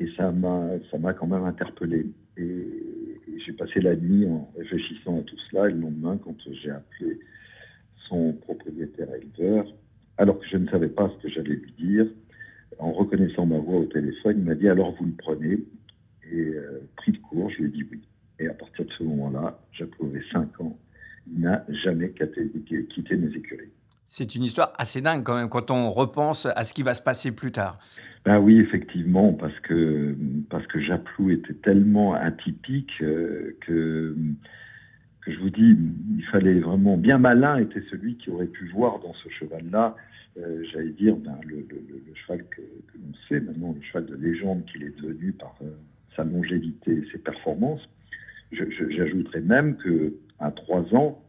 [0.00, 2.06] Et ça m'a, ça m'a quand même interpellé.
[2.36, 2.66] Et,
[3.46, 5.68] j'ai passé la nuit en réfléchissant à tout cela.
[5.68, 7.18] Et le lendemain, quand j'ai appelé
[8.08, 9.64] son propriétaire éleveur,
[10.18, 12.06] alors que je ne savais pas ce que j'allais lui dire,
[12.78, 15.58] en reconnaissant ma voix au téléphone, il m'a dit alors vous le prenez?
[16.30, 18.00] Et euh, pris de court, je lui ai dit oui.
[18.38, 20.78] Et à partir de ce moment-là, j'approuvais 5 ans.
[21.32, 23.72] Il n'a jamais quitté mes écuries.
[24.06, 27.02] C'est une histoire assez dingue quand même quand on repense à ce qui va se
[27.02, 27.78] passer plus tard.
[28.24, 30.16] Ben oui, effectivement, parce que
[30.50, 34.16] parce que Japlou était tellement atypique euh, que
[35.24, 35.76] que je vous dis,
[36.16, 39.94] il fallait vraiment bien malin était celui qui aurait pu voir dans ce cheval-là
[40.38, 41.66] euh, j'allais dire, ben, le,
[42.14, 42.62] cheval que,
[42.94, 45.70] l'on sait maintenant, le cheval de légende qu'il est devenu par euh,
[46.14, 47.88] sa longévité et ses performances.
[48.52, 50.14] J'ajouterais même que
[50.56, 51.22] trois ans,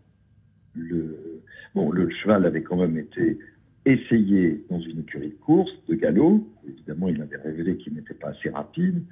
[0.76, 1.42] le,
[1.76, 3.40] bon, le cheval avait quand même été
[3.86, 6.48] essayé dans une écurie de course, de galop.
[6.68, 9.04] Évidemment, il avait révélé qu'il n'était pas assez rapide.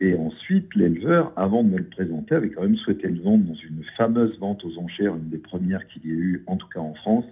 [0.00, 3.54] Et ensuite, l'éleveur, avant de me le présenter, avait quand même souhaité le vendre dans
[3.54, 6.80] une fameuse vente aux enchères, une des premières qu'il y ait eu, en tout cas
[6.80, 7.24] en France.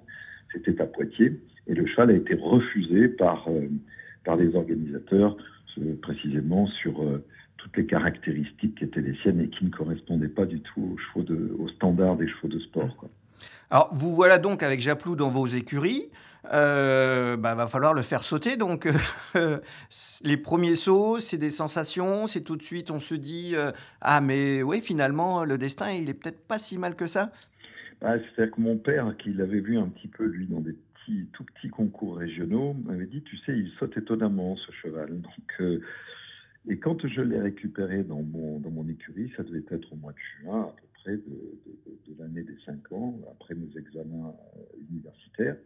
[0.52, 1.38] C'était à Poitiers.
[1.66, 3.68] Et le cheval a été refusé par, euh,
[4.24, 5.36] par les organisateurs,
[5.78, 7.24] euh, précisément sur euh,
[7.56, 10.98] toutes les caractéristiques qui étaient les siennes et qui ne correspondaient pas du tout aux,
[10.98, 12.94] chevaux de, aux standards des chevaux de sport.
[12.96, 13.08] Quoi.
[13.70, 16.10] Alors, vous voilà donc avec Japlou dans vos écuries.
[16.52, 18.56] Euh, bah, va falloir le faire sauter.
[18.56, 18.86] Donc,
[20.24, 22.26] les premiers sauts, c'est des sensations.
[22.26, 23.54] C'est tout de suite, on se dit
[24.02, 27.32] ah mais oui, finalement, le destin, il est peut-être pas si mal que ça?
[28.00, 30.76] Bah, C'est-à-dire que mon père, qui l'avait vu un petit peu lui dans des
[31.32, 35.20] tout petits concours régionaux, m'avait dit, tu sais, il saute étonnamment ce cheval.
[35.20, 35.80] Donc, euh,
[36.68, 40.62] et quand je l'ai récupéré dans mon, écurie, ça devait être au mois de juin
[40.62, 45.56] à peu près de, l'année des 5 ans, après mes examens euh, universitaires.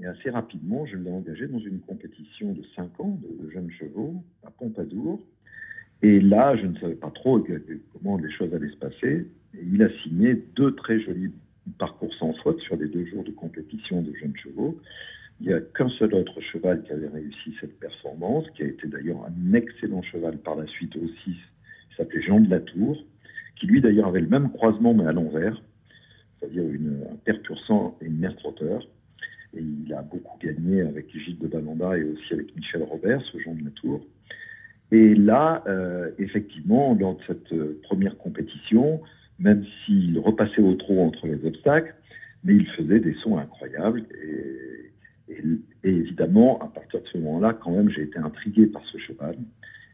[0.00, 4.22] Et assez rapidement, je l'ai engagé dans une compétition de 5 ans de, jeunes chevaux
[4.44, 5.20] à Pompadour.
[6.02, 7.44] Et là, je ne savais pas trop
[7.92, 9.26] comment les choses allaient se passer.
[9.54, 11.32] Et il a signé deux très jolis
[11.78, 14.78] parcours sans faute sur les deux jours de compétition de jeunes chevaux.
[15.40, 18.88] Il n'y a qu'un seul autre cheval qui avait réussi cette performance, qui a été
[18.88, 21.36] d'ailleurs un excellent cheval par la suite aussi.
[21.90, 23.04] Il s'appelait Jean de la Tour,
[23.56, 25.60] qui lui d'ailleurs avait le même croisement mais à l'envers,
[26.38, 28.82] c'est-à-dire un père pur sang et une mère trotteur.
[29.54, 33.38] Et il a beaucoup gagné avec Gilles de Balanda et aussi avec Michel Robert, ce
[33.38, 34.04] Jean de la Tour.
[34.90, 39.00] Et là, euh, effectivement, de cette euh, première compétition,
[39.38, 41.94] même s'il repassait au trot entre les obstacles,
[42.44, 44.04] mais il faisait des sons incroyables.
[44.22, 44.92] Et,
[45.84, 49.36] évidemment, à partir de ce moment-là, quand même, j'ai été intrigué par ce cheval.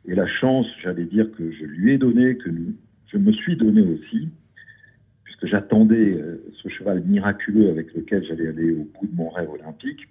[0.06, 2.50] Et la chance, j'allais dire, que je lui ai donnée, que
[3.12, 4.28] je me suis donné aussi,
[5.24, 9.50] puisque j'attendais euh, ce cheval miraculeux avec lequel j'allais aller au bout de mon rêve
[9.50, 10.08] olympique.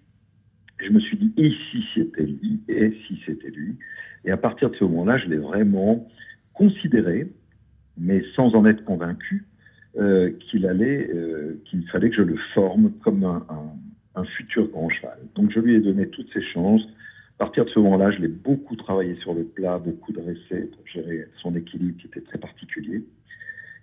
[0.80, 3.76] je me suis dit, et si c'était lui, et si c'était lui?
[4.26, 6.08] Et à partir de ce moment-là, je l'ai vraiment
[6.54, 7.28] considéré,
[7.97, 9.45] mais sans en être convaincu,
[9.97, 13.45] euh, qu'il allait, euh, qu'il fallait que je le forme comme un,
[14.15, 15.19] un, futur grand cheval.
[15.36, 16.82] Donc je lui ai donné toutes ses chances.
[17.39, 20.88] À partir de ce moment-là, je l'ai beaucoup travaillé sur le plat, beaucoup dressé pour
[20.88, 23.03] gérer son équilibre qui était très particulier.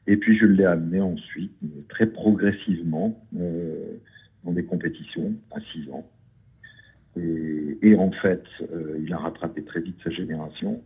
[0.06, 1.52] Et puis je l'ai amené ensuite,
[1.88, 3.98] très progressivement, euh,
[4.44, 6.08] dans des compétitions à 6 ans.
[7.16, 10.82] Et, et, en fait, euh, il a rattrapé très vite sa génération.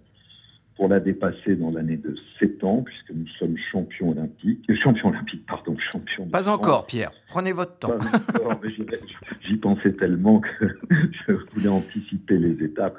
[0.77, 4.69] Pour la dépasser dans l'année de 7 ans, puisque nous sommes champions olympiques.
[4.69, 6.27] Euh, champions olympiques, pardon, champions.
[6.27, 7.13] Pas encore, Pierre.
[7.29, 7.97] Prenez votre temps.
[9.43, 10.67] J'y pensais tellement que
[11.29, 12.97] je voulais anticiper les étapes.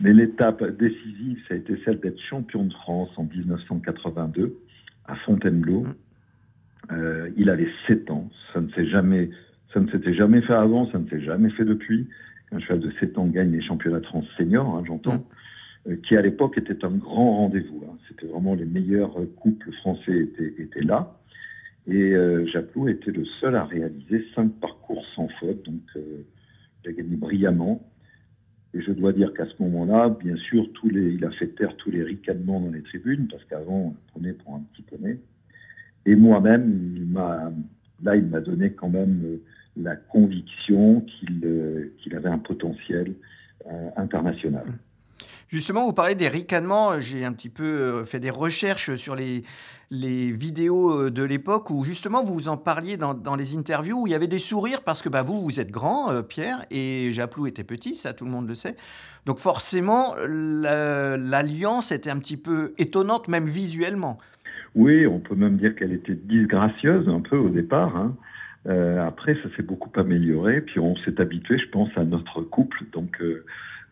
[0.00, 4.56] Mais l'étape décisive, ça a été celle d'être champion de France en 1982
[5.06, 5.80] à Fontainebleau.
[5.80, 5.94] Mm.
[6.92, 8.30] Euh, il avait 7 ans.
[8.52, 9.30] Ça ne s'est jamais,
[9.74, 12.08] ça ne s'était jamais fait avant, ça ne s'est jamais fait depuis.
[12.52, 15.14] Un cheval de 7 ans gagne les championnats de France seniors, hein, j'entends.
[15.14, 15.24] Mm.
[15.88, 17.84] Euh, qui à l'époque était un grand rendez-vous.
[17.86, 17.96] Hein.
[18.08, 21.16] C'était vraiment les meilleurs couples français étaient, étaient là.
[21.86, 26.24] Et euh, Japlou était le seul à réaliser cinq parcours sans faute, donc euh,
[26.84, 27.88] il a gagné brillamment.
[28.74, 32.02] Et je dois dire qu'à ce moment-là, bien sûr, il a fait taire tous les
[32.02, 35.18] ricanements dans les tribunes, parce qu'avant, on le prenait pour un petit poney.
[36.04, 37.14] Et moi-même,
[38.02, 39.36] là, il m'a donné quand même euh,
[39.76, 43.14] la conviction qu'il avait un potentiel
[43.96, 44.64] international.
[45.48, 47.00] Justement, vous parlez des ricanements.
[47.00, 49.44] J'ai un petit peu euh, fait des recherches sur les,
[49.90, 54.06] les vidéos euh, de l'époque où justement vous en parliez dans, dans, les interviews où
[54.08, 57.12] il y avait des sourires parce que bah, vous, vous êtes grand, euh, Pierre, et
[57.12, 58.76] Japlou était petit, ça tout le monde le sait.
[59.24, 64.18] Donc forcément, l'alliance était un petit peu étonnante, même visuellement.
[64.76, 67.96] Oui, on peut même dire qu'elle était disgracieuse un peu au départ.
[67.96, 68.14] Hein.
[69.04, 72.84] après, ça s'est beaucoup amélioré, puis on s'est habitué, je pense, à notre couple.
[72.92, 73.20] Donc,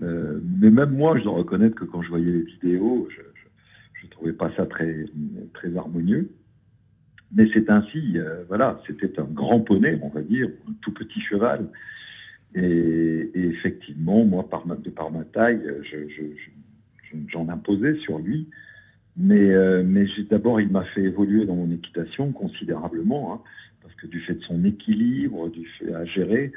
[0.00, 4.32] mais même moi, je dois reconnaître que quand je voyais les vidéos, je ne trouvais
[4.32, 5.06] pas ça très,
[5.54, 6.30] très harmonieux.
[7.34, 11.20] Mais c'est ainsi, euh, voilà, c'était un grand poney, on va dire, un tout petit
[11.20, 11.66] cheval.
[12.54, 14.48] Et, effectivement, moi,
[14.82, 15.60] de par ma taille,
[17.28, 18.48] j'en imposais sur lui.
[19.16, 19.82] Mais, euh,
[20.30, 23.40] d'abord, il m'a fait évoluer dans mon équitation considérablement, hein,
[23.82, 26.52] parce que du fait de son équilibre, du fait à gérer,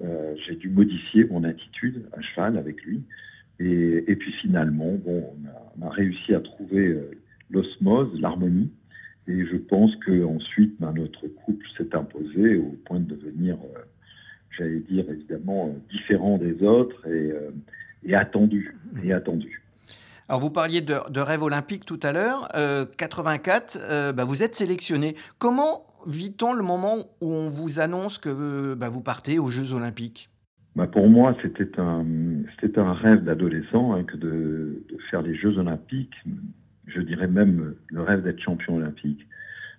[0.00, 3.02] euh, j'ai dû modifier mon attitude à cheval avec lui.
[3.60, 5.24] Et, puis finalement, bon,
[5.78, 7.12] on a, réussi à trouver euh,
[7.50, 8.72] l'osmose, l'harmonie.
[9.28, 13.78] Et je pense qu'ensuite, ben, notre couple s'est imposé au point de devenir, euh,
[14.50, 18.76] j'allais dire évidemment, différent des autres et, attendu.
[19.04, 19.62] Et attendu.
[20.28, 22.48] Alors vous parliez de, de rêve olympique tout à l'heure.
[22.96, 25.14] 84, ben, vous êtes sélectionné.
[25.38, 30.30] Comment vit-on le moment où on vous annonce que bah, vous partez aux Jeux Olympiques?
[30.74, 32.04] Bah Pour moi, c'était un,
[32.94, 36.14] rêve d'adolescent hein, que de, de, faire les Jeux Olympiques.
[36.86, 39.26] Je dirais même le rêve d'être champion olympique.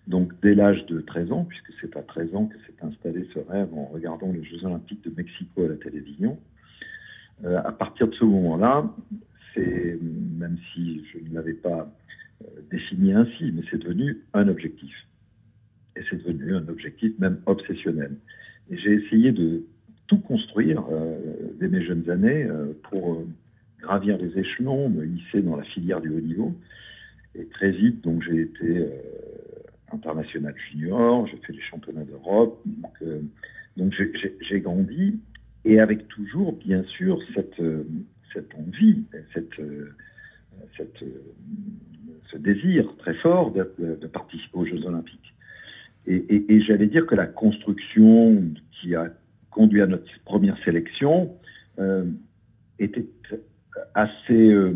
[0.08, 3.40] Donc, dès l'âge de 13 ans, puisque c'est à 13 ans que s'est installé ce
[3.40, 6.38] rêve en regardant les Jeux Olympiques de Mexico à la télévision,
[7.46, 8.86] euh, à partir de ce moment-là,
[9.54, 9.98] c'est,
[10.38, 11.90] même si je ne l'avais pas
[12.44, 14.94] euh, défini ainsi, mais c'est devenu un objectif.
[15.96, 18.16] Et c'est devenu un objectif même obsessionnel.
[18.70, 19.64] J'ai essayé de
[20.08, 21.18] tout construire euh,
[21.60, 23.28] dès mes jeunes années euh, pour euh,
[23.80, 26.54] gravir les échelons, me hisser dans la filière du haut niveau.
[27.36, 28.88] Et très vite, donc j'ai été
[29.92, 32.62] international junior, j'ai fait les championnats d'Europe.
[33.76, 35.20] Donc, j'ai grandi
[35.66, 37.60] et avec toujours, bien sûr, cette,
[38.56, 39.02] envie,
[39.34, 39.60] cette,
[42.32, 45.34] ce désir très fort de participer aux Jeux Olympiques.
[46.06, 49.10] Et, j'allais dire que la construction qui a
[49.52, 51.34] conduit à notre première sélection
[51.80, 52.06] euh,
[52.80, 53.06] était
[53.94, 54.74] assez euh,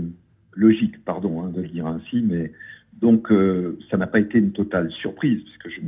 [0.53, 2.53] logique, pardon hein, de le dire ainsi, mais
[3.01, 5.81] donc euh, ça n'a pas été une totale surprise puisque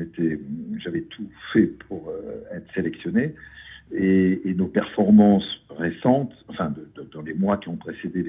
[0.84, 2.12] j'avais tout fait pour
[2.52, 3.34] être sélectionné
[3.92, 6.74] et, nos performances récentes, enfin
[7.12, 8.24] dans les mois qui ont précédé,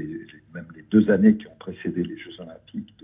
[0.55, 2.95] même les deux années qui ont précédé les Jeux Olympiques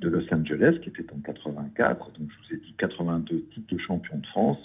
[0.00, 2.12] de Los Angeles, qui était en 84.
[2.18, 2.28] Donc,
[2.80, 4.58] je vous ai dit 82 titres de champion de France.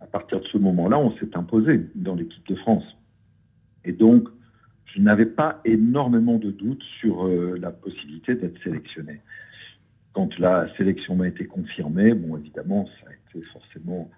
[0.00, 2.84] À partir de ce moment-là, on s'est imposé dans l'équipe de France.
[3.84, 4.28] Et donc,
[4.86, 9.20] je n'avais pas énormément de doutes sur euh, la possibilité d'être sélectionné.
[10.12, 14.10] Quand la sélection m'a été confirmée, bon, évidemment, ça a été forcément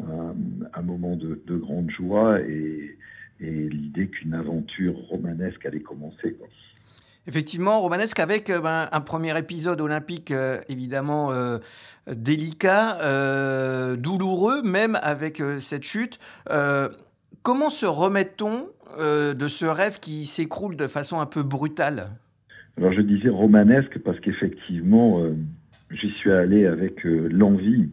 [0.00, 2.96] un, moment de, de, grande joie et,
[3.40, 6.36] l'idée qu'une aventure romanesque allait commencer.
[7.28, 11.58] Effectivement, romanesque avec euh, ben, un premier épisode olympique euh, évidemment euh,
[12.12, 12.98] délicat,
[13.96, 16.18] douloureux, même avec cette chute.
[17.42, 18.66] comment se remet-on
[18.98, 22.08] de ce rêve qui s'écroule de façon un peu brutale?
[22.76, 25.22] Alors je disais romanesque parce qu'effectivement,
[25.92, 27.88] j'y suis allé avec l'envie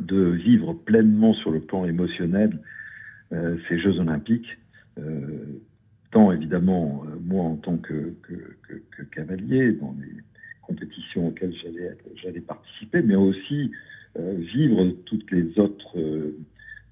[0.00, 2.60] de vivre pleinement sur le plan émotionnel
[3.32, 4.56] ces Jeux olympiques
[6.16, 10.22] tant évidemment euh, moi en tant que, que, que, que, cavalier dans les
[10.62, 11.54] compétitions auxquelles
[12.22, 13.70] j'allais participer, mais aussi
[14.18, 16.34] euh, vivre toutes les autres euh,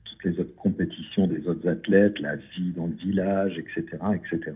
[0.05, 4.53] toutes les autres compétitions des autres athlètes, la vie dans le village, etc., etc.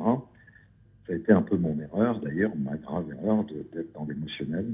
[1.07, 4.67] Ça a été un peu mon erreur, d'ailleurs, ma grave erreur d'être dans l'émotionnel.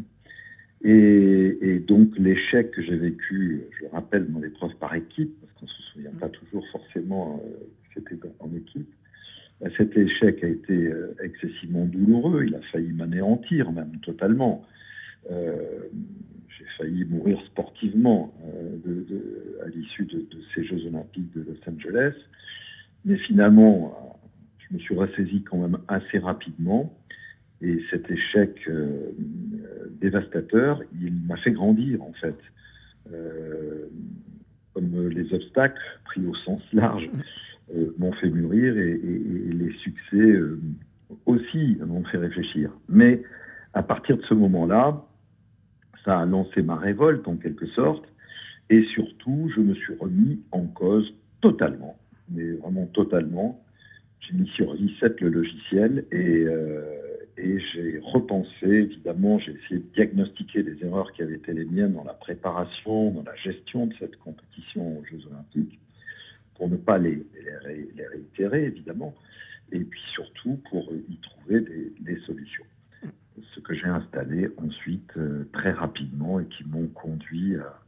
[0.82, 5.66] Et, donc l'échec que j'ai vécu, je le rappelle, dans l'épreuve par équipe, parce qu'on
[5.66, 7.49] ne se souvient pas toujours forcément euh,
[7.95, 8.92] que c'était en équipe,
[9.76, 12.44] cet échec a été euh, excessivement douloureux.
[12.46, 14.64] Il a failli m'anéantir même totalement.
[15.30, 15.56] Euh,
[16.48, 18.32] j'ai failli mourir sportivement
[19.64, 22.14] à l'issue de, ces Jeux Olympiques de Los Angeles.
[23.04, 24.18] Mais finalement,
[24.58, 26.94] je me suis ressaisi quand même assez rapidement.
[27.60, 29.12] Et cet échec euh,
[30.00, 32.36] dévastateur, il m'a fait grandir en fait.
[33.12, 33.86] Euh,
[34.74, 37.18] comme les obstacles, pris au sens large, euh,
[37.98, 40.38] m'ont fait mûrir et, les succès
[41.26, 42.70] aussi m'ont fait réfléchir.
[42.88, 43.22] Mais
[43.72, 45.04] à partir de ce moment-là,
[46.04, 48.04] ça a lancé ma révolte en quelque sorte.
[48.70, 51.96] Et surtout, je me suis remis en cause totalement,
[52.30, 53.60] mais vraiment totalement.
[54.20, 56.46] J'ai mis sur reset le logiciel et
[57.36, 61.94] et j'ai repensé, évidemment, j'ai essayé de diagnostiquer les erreurs qui avaient été les miennes
[61.94, 65.80] dans la préparation, dans la gestion de cette compétition aux Jeux Olympiques,
[66.57, 67.26] pour ne pas les,
[67.62, 69.14] réitérer, évidemment,
[69.72, 71.61] et puis surtout pour y trouver
[72.00, 72.64] des, solutions.
[73.55, 77.80] Ce que j'ai installé ensuite euh, très rapidement et qui m'ont conduit à,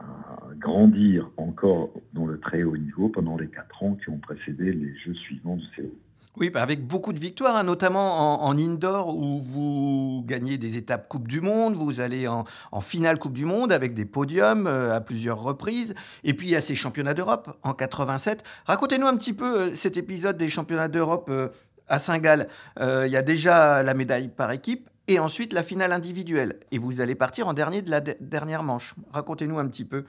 [0.00, 4.72] à grandir encore dans le très haut niveau pendant les quatre ans qui ont précédé
[4.72, 5.92] les Jeux suivants de Séoul.
[6.36, 11.08] Oui, bah, avec beaucoup de victoires, hein, notamment en, indoor où vous gagnez des étapes
[11.08, 12.44] Coupe du Monde, vous allez en,
[12.80, 15.94] finale Coupe du Monde avec des podiums euh, à plusieurs reprises.
[16.24, 18.42] Et puis a ces championnats d'Europe en 87.
[18.66, 21.50] Racontez-nous un petit peu euh, cet épisode des championnats d'Europe euh,
[21.86, 22.48] à Saint-Gall.
[22.80, 26.58] il y a déjà la médaille par équipe et ensuite la finale individuelle.
[26.72, 28.94] Et vous allez partir en dernier de la dernière manche.
[29.12, 30.04] Racontez-nous un petit peu.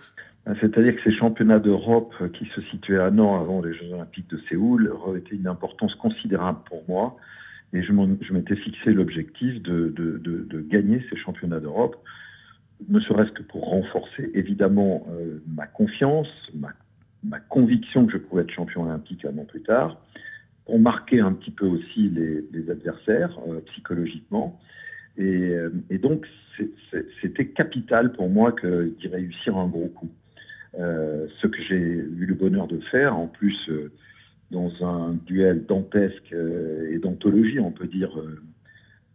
[0.62, 4.40] C'est-à-dire que ces championnats d'Europe qui se situaient un an avant les Jeux Olympiques de
[4.48, 7.18] Séoul auraient été une importance considérable pour moi.
[7.74, 11.98] Et je m'étais fixé l'objectif de, gagner ces championnats d'Europe,
[12.88, 18.52] ne serait-ce que pour renforcer évidemment euh, ma confiance, ma, conviction que je pouvais être
[18.52, 19.98] champion olympique un an plus tard,
[20.66, 24.60] pour marquer un petit peu aussi les, adversaires euh, psychologiquement.
[25.18, 25.70] Et, euh,
[26.02, 26.28] donc,
[27.22, 30.10] c'était capital pour moi d'y réussir un gros coup.
[30.80, 33.92] Euh, ce que j'ai eu le bonheur de faire, en plus euh,
[34.52, 38.12] dans un duel dantesque euh, et d'anthologie, on peut dire,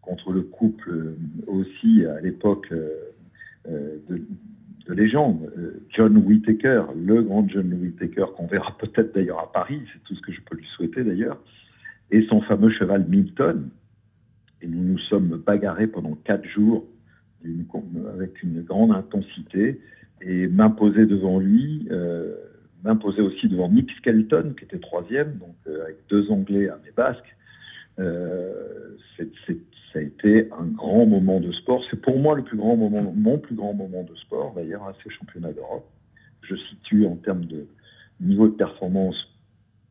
[0.01, 1.15] contre le couple
[1.47, 5.53] aussi à l'époque de, de, légende,
[5.91, 10.23] John Whittaker, le grand John Whittaker qu'on verra peut-être d'ailleurs à Paris, c'est tout ce
[10.23, 11.39] que je peux lui souhaiter d'ailleurs,
[12.11, 13.69] et son fameux cheval Milton.
[14.63, 16.85] Et nous nous sommes bagarrés pendant quatre jours
[17.45, 19.81] avec une grande intensité
[20.21, 22.35] et m'imposer devant lui, euh,
[22.85, 26.93] m'imposer aussi devant Nick Skelton, qui était troisième, donc euh, avec deux Anglais à mes
[26.93, 27.37] basques.
[27.99, 31.83] Euh, ça a été un grand moment de sport.
[31.91, 34.95] C'est pour moi le plus grand moment, mon plus grand moment de sport, d'ailleurs, à
[35.03, 35.89] ces championnats d'Europe.
[36.43, 37.67] Je situe en termes de
[38.21, 39.17] niveau de performance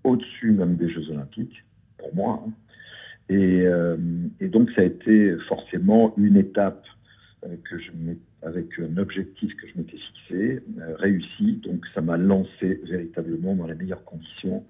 [0.03, 1.63] au-dessus même des Jeux Olympiques,
[1.97, 2.43] pour moi.
[2.45, 2.51] Hein.
[3.29, 3.97] Et, euh,
[4.39, 6.85] et, donc, ça a été forcément une étape
[7.41, 7.91] que je
[8.41, 11.59] avec un objectif que je m'étais fixé, euh, réussi.
[11.63, 14.63] Donc ça m'a lancé véritablement dans les meilleures conditions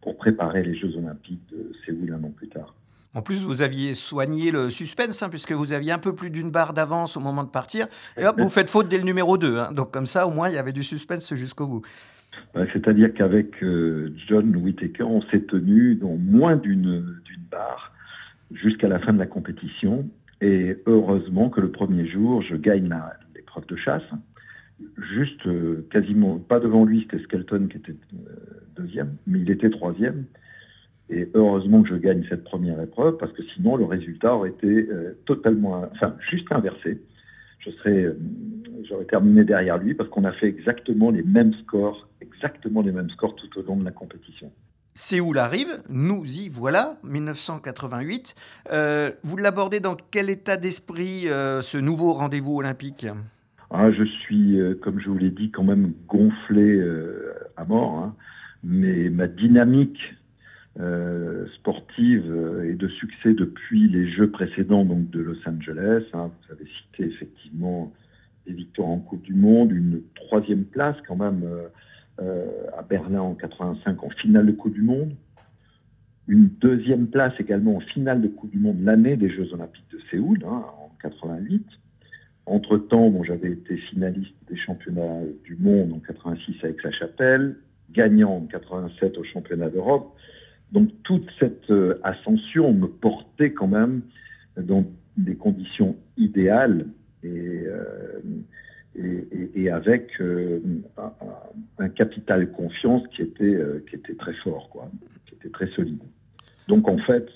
[0.00, 2.74] pour préparer les Jeux Olympiques de Séoul un an plus tard.
[3.12, 6.52] En plus, vous aviez soigné le suspense, hein, puisque vous aviez un peu plus d'une
[6.52, 7.86] barre d'avance au moment de partir.
[8.16, 9.58] Et hop, vous faites faute dès le numéro 2.
[9.58, 9.72] Hein.
[9.72, 11.82] Donc comme ça, au moins, il y avait du suspense jusqu'au bout.
[12.72, 17.92] C'est-à-dire qu'avec euh, John Whittaker, on s'est tenu dans moins d'une barre
[18.52, 20.08] jusqu'à la fin de la compétition.
[20.40, 22.94] Et heureusement que le premier jour, je gagne
[23.34, 24.02] l'épreuve de chasse.
[25.12, 28.34] Juste euh, quasiment, pas devant lui, c'était Skelton qui était euh,
[28.76, 30.24] deuxième, mais il était troisième.
[31.10, 34.88] Et heureusement que je gagne cette première épreuve, parce que sinon le résultat aurait été
[34.90, 37.02] euh, totalement, enfin, juste inversé.
[37.58, 38.06] Je serais,
[38.88, 43.10] j'aurais terminé derrière lui parce qu'on a fait exactement les mêmes scores, exactement les mêmes
[43.10, 44.50] scores tout au long de la compétition.
[45.02, 48.34] Séoul arrive, nous y voilà, 1988.
[48.70, 53.06] Euh, vous l'abordez dans quel état d'esprit euh, ce nouveau rendez-vous olympique?
[53.70, 56.86] Ah, Je suis, euh, comme je vous l'ai dit, quand même gonflé
[57.56, 58.14] à mort, hein.
[58.62, 59.98] mais ma dynamique
[61.54, 66.66] sportive et de succès depuis les Jeux précédents donc de Los Angeles, hein, vous avez
[66.66, 67.90] cité effectivement
[68.46, 71.42] des victoires en Coupe du Monde, une troisième place quand même
[72.76, 75.14] à Berlin en 85 en finale de Coupe du Monde.
[76.28, 79.98] Une deuxième place également en finale de Coupe du Monde l'année des Jeux Olympiques de
[80.10, 81.66] Séoul, hein, en 88.
[82.46, 87.56] Entre-temps, bon, j'avais été finaliste des championnats du monde en 86 avec la Chapelle,
[87.92, 90.14] gagnant en 87 au championnat d'Europe.
[90.72, 94.02] Donc toute cette euh, ascension me portait quand même
[94.56, 94.84] dans
[95.16, 96.86] des conditions idéales
[97.22, 98.20] et, euh,
[98.96, 100.60] et, avec euh,
[101.78, 103.56] un, capital confiance qui était,
[103.88, 104.90] qui était très fort, quoi,
[105.26, 106.02] qui était très solide.
[106.68, 107.26] Donc en fait,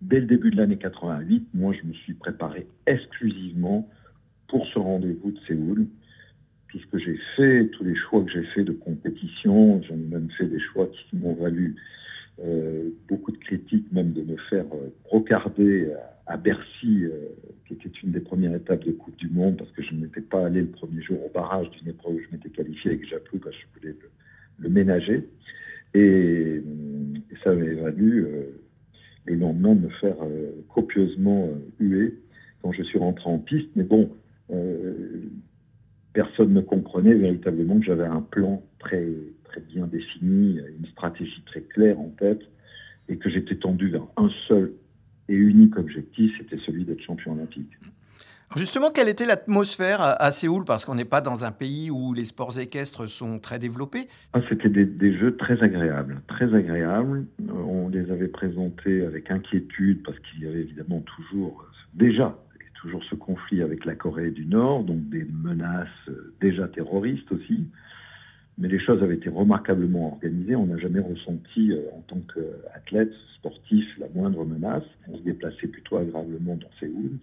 [0.00, 3.88] dès le début de l'année 88, moi je me suis préparé exclusivement
[4.48, 5.86] pour ce rendez-vous de Séoul.
[6.68, 10.08] Tout ce que j'ai fait, tous les choix que j'ai fait de compétition, j'en ai
[10.08, 11.76] même fait des choix qui m'ont valu
[12.42, 15.92] euh, beaucoup de critiques, même de me faire euh, brocarder
[16.26, 17.28] à, Bercy, euh,
[17.66, 20.46] qui était une des premières étapes de Coupe du Monde, parce que je n'étais pas
[20.46, 23.54] allé le premier jour au barrage d'une épreuve où je m'étais qualifié avec Japlou, parce
[23.56, 23.96] que je voulais
[24.58, 25.28] le, ménager.
[25.94, 26.62] Et,
[27.42, 28.26] ça m'avait valu
[29.26, 30.16] le lendemain de me faire
[30.68, 32.14] copieusement huer
[32.62, 33.68] quand je suis rentré en piste.
[33.76, 34.10] Mais bon,
[36.14, 39.06] personne ne comprenait véritablement que j'avais un plan très
[39.54, 42.42] très bien défini, une stratégie très claire en tête,
[43.08, 44.72] et que j'étais tendu vers un seul
[45.28, 47.70] et unique objectif, c'était celui d'être champion olympique.
[48.56, 50.64] Justement, quelle était l'atmosphère à Séoul?
[50.64, 54.06] Parce qu'on n'est pas dans un pays où les sports équestres sont très développés.
[54.32, 57.26] Ah, C'était des, jeux très agréables, très agréables.
[57.48, 62.38] On les avait présentés avec inquiétude parce qu'il y avait évidemment toujours, déjà,
[62.80, 65.88] toujours ce conflit avec la Corée du Nord, donc des menaces
[66.40, 67.66] déjà terroristes aussi
[68.58, 70.54] mais les choses avaient été remarquablement organisées.
[70.54, 74.84] On n'a jamais ressenti, euh, en tant qu'athlète sportif, la moindre menace.
[75.08, 77.18] On se déplaçait plutôt agréablement dans Séoul.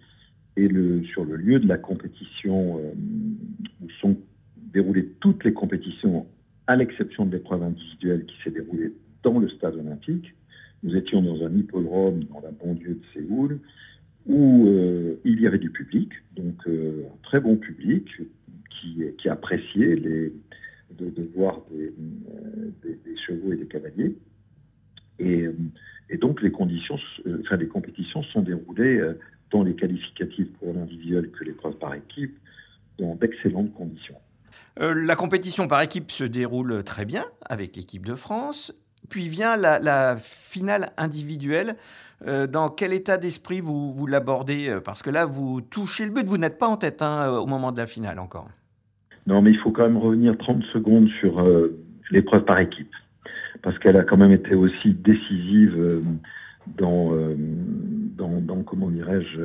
[0.56, 0.68] Et
[1.12, 2.92] sur le lieu de la compétition, euh,
[3.82, 4.16] où sont
[4.74, 6.26] déroulées toutes les compétitions,
[6.66, 10.34] à l'exception de l'épreuve individuelle qui s'est déroulée dans le stade olympique,
[10.82, 13.60] nous étions dans un hippodrome dans la banlieue de Séoul,
[14.26, 18.06] où euh, il y avait du public, donc un très bon public
[19.18, 20.32] qui appréciait les,
[20.98, 21.90] de, voir euh,
[22.82, 24.16] des, chevaux et des cavaliers.
[25.18, 25.54] Et, euh,
[26.20, 29.00] donc les conditions, euh, enfin les compétitions sont déroulées
[29.50, 32.38] tant les qualificatifs pour l'individuel que l'épreuve par équipe
[32.98, 34.16] dans d'excellentes conditions.
[34.78, 38.74] la compétition par équipe se déroule très bien avec l'équipe de France.
[39.08, 41.76] Puis vient la, finale individuelle.
[42.26, 44.78] dans quel état d'esprit vous, vous l'abordez?
[44.84, 47.72] Parce que là, vous touchez le but, vous n'êtes pas en tête hein, au moment
[47.72, 48.48] de la finale encore.
[49.26, 51.78] Non, mais il faut quand même revenir 30 secondes sur euh,
[52.10, 52.92] l'épreuve par équipe,
[53.62, 56.00] parce qu'elle a quand même été aussi décisive euh,
[56.78, 59.40] dans, euh, dans, dans, comment dirais-je,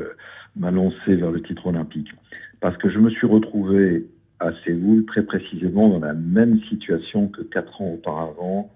[0.56, 2.10] ma lancée vers le titre olympique.
[2.60, 4.08] Parce que je me suis retrouvé
[4.40, 8.72] à Séoul très précisément dans la même situation que quatre ans auparavant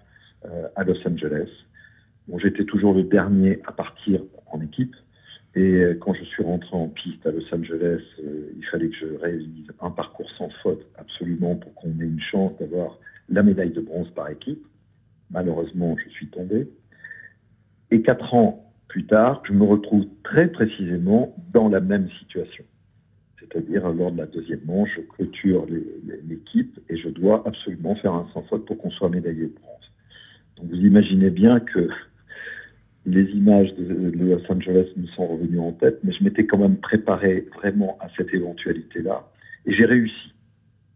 [0.74, 1.48] à Los Angeles.
[2.26, 4.94] Bon, j'étais toujours le dernier à partir en équipe,
[5.54, 8.96] et euh, quand je suis rentré en piste à Los Angeles, euh, il fallait que
[8.96, 12.98] je réalise un parcours sans faute absolument pour qu'on ait une chance d'avoir
[13.28, 14.64] la médaille de bronze par équipe.
[15.30, 16.68] Malheureusement, je suis tombé.
[17.90, 22.64] Et quatre ans plus tard, je me retrouve très précisément dans la même situation.
[23.38, 25.66] C'est-à-dire, lors de la deuxième manche, je clôture
[26.24, 29.92] l'équipe et je dois absolument faire un sans faute pour qu'on soit médaillé de bronze.
[30.56, 31.88] Donc vous imaginez bien que
[33.04, 36.76] les images de, Los Angeles me sont revenues en tête, mais je m'étais quand même
[36.76, 39.28] préparé vraiment à cette éventualité-là.
[39.66, 40.32] Et j'ai réussi.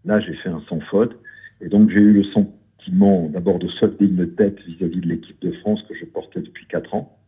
[0.04, 1.16] Là, j'ai fait un sans faute.
[1.60, 5.50] Et donc, j'ai eu le sentiment d'abord de solder une tête vis-à-vis de l'équipe de
[5.52, 7.18] France que je portais depuis quatre ans.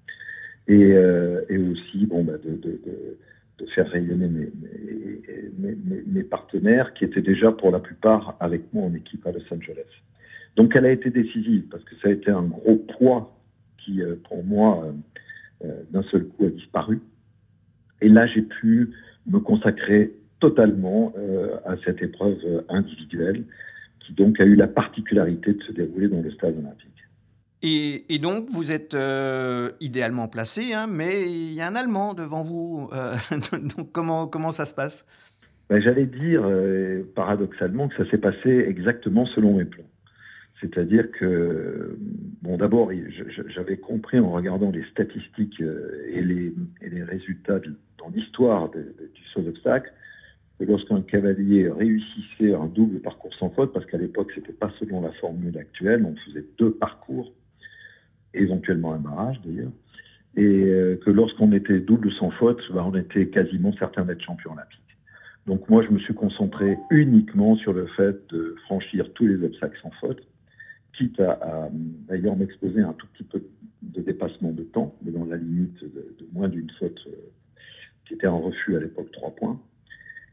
[0.68, 5.76] Et, euh, aussi, bon, bah, de, faire rayonner mes,
[6.06, 9.90] mes, partenaires qui étaient déjà pour la plupart avec moi en équipe à Los Angeles.
[10.56, 13.37] Donc, elle a été décisive parce que ça a été un gros poids
[13.88, 14.92] qui, euh, pour moi, euh,
[15.64, 17.00] euh, d'un seul coup a disparu.
[18.00, 18.90] Et là, j'ai pu
[19.26, 21.12] me consacrer totalement
[21.66, 23.44] à cette épreuve individuelle
[23.98, 26.86] qui donc a eu la particularité de se dérouler dans le stade olympique.
[27.60, 28.96] Et, donc, vous êtes
[29.80, 32.88] idéalement placé, hein, mais il y a un Allemand devant vous.
[33.76, 35.04] donc, comment, comment ça se passe?
[35.68, 36.48] Ben, J'allais dire,
[37.16, 39.90] paradoxalement, que ça s'est passé exactement selon mes plans.
[40.60, 41.96] C'est-à-dire que,
[42.42, 42.90] bon, d'abord,
[43.48, 46.52] j'avais compris en regardant les statistiques euh, et les,
[47.04, 47.60] résultats
[47.98, 49.92] dans l'histoire du saut d'obstacle
[50.58, 55.00] que lorsqu'un cavalier réussissait un double parcours sans faute, parce qu'à l'époque, c'était pas selon
[55.00, 57.32] la formule actuelle, on faisait deux parcours,
[58.34, 59.70] éventuellement un barrage d'ailleurs,
[60.36, 64.52] et euh, que lorsqu'on était double sans faute, ben, on était quasiment certain d'être champion
[64.52, 64.80] olympique.
[65.46, 69.78] Donc moi, je me suis concentré uniquement sur le fait de franchir tous les obstacles
[69.80, 70.20] sans faute
[70.98, 71.70] quitte à,
[72.08, 73.40] d'ailleurs m'exposer un tout petit peu
[73.82, 77.12] de dépassement de temps, mais dans la limite de, moins d'une faute euh,
[78.06, 79.60] qui était en refus à l'époque, trois points.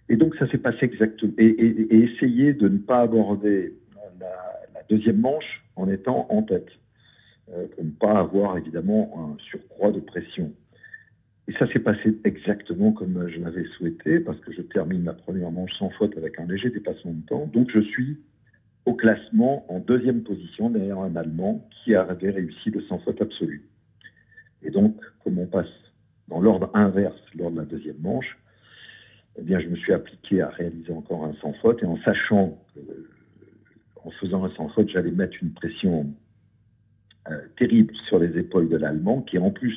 [0.10, 1.34] Et donc ça s'est passé exactement.
[1.38, 3.74] Et, essayer de ne pas aborder
[4.20, 6.70] la, deuxième manche en étant en tête.
[7.48, 10.52] pour ne pas avoir évidemment un surcroît de pression.
[11.48, 15.52] Et ça s'est passé exactement comme je l'avais souhaité, parce que je termine ma première
[15.52, 17.50] manche sans faute avec un léger dépassement de temps.
[17.54, 18.18] Donc je suis
[18.86, 23.68] au classement en deuxième position derrière un Allemand qui avait réussi le sans faute absolu.
[24.62, 25.70] Et donc, comme on passe
[26.28, 28.38] dans l'ordre inverse lors de la deuxième manche,
[29.38, 32.58] eh bien, je me suis appliqué à réaliser encore un sans faute et en sachant
[33.96, 36.14] qu'en faisant un sans faute, j'allais mettre une pression
[37.30, 39.76] euh, terrible sur les épaules de l'Allemand, qui en plus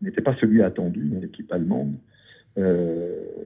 [0.00, 1.94] n'était pas celui attendu dans l'équipe allemande.
[2.56, 3.44] Euh,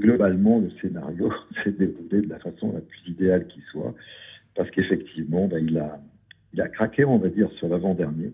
[0.00, 1.32] globalement, le scénario
[1.64, 3.94] s'est déroulé de la façon la plus idéale qui soit,
[4.56, 6.00] parce qu'effectivement, ben, il, a,
[6.52, 8.32] il a craqué, on va dire, sur l'avant-dernier,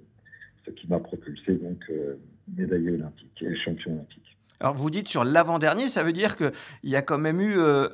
[0.64, 2.14] ce qui m'a propulsé donc euh,
[2.56, 4.36] médaillé olympique et champion olympique.
[4.60, 6.50] Alors vous dites sur l'avant-dernier, ça veut dire qu'il
[6.84, 7.88] y a quand même eu euh,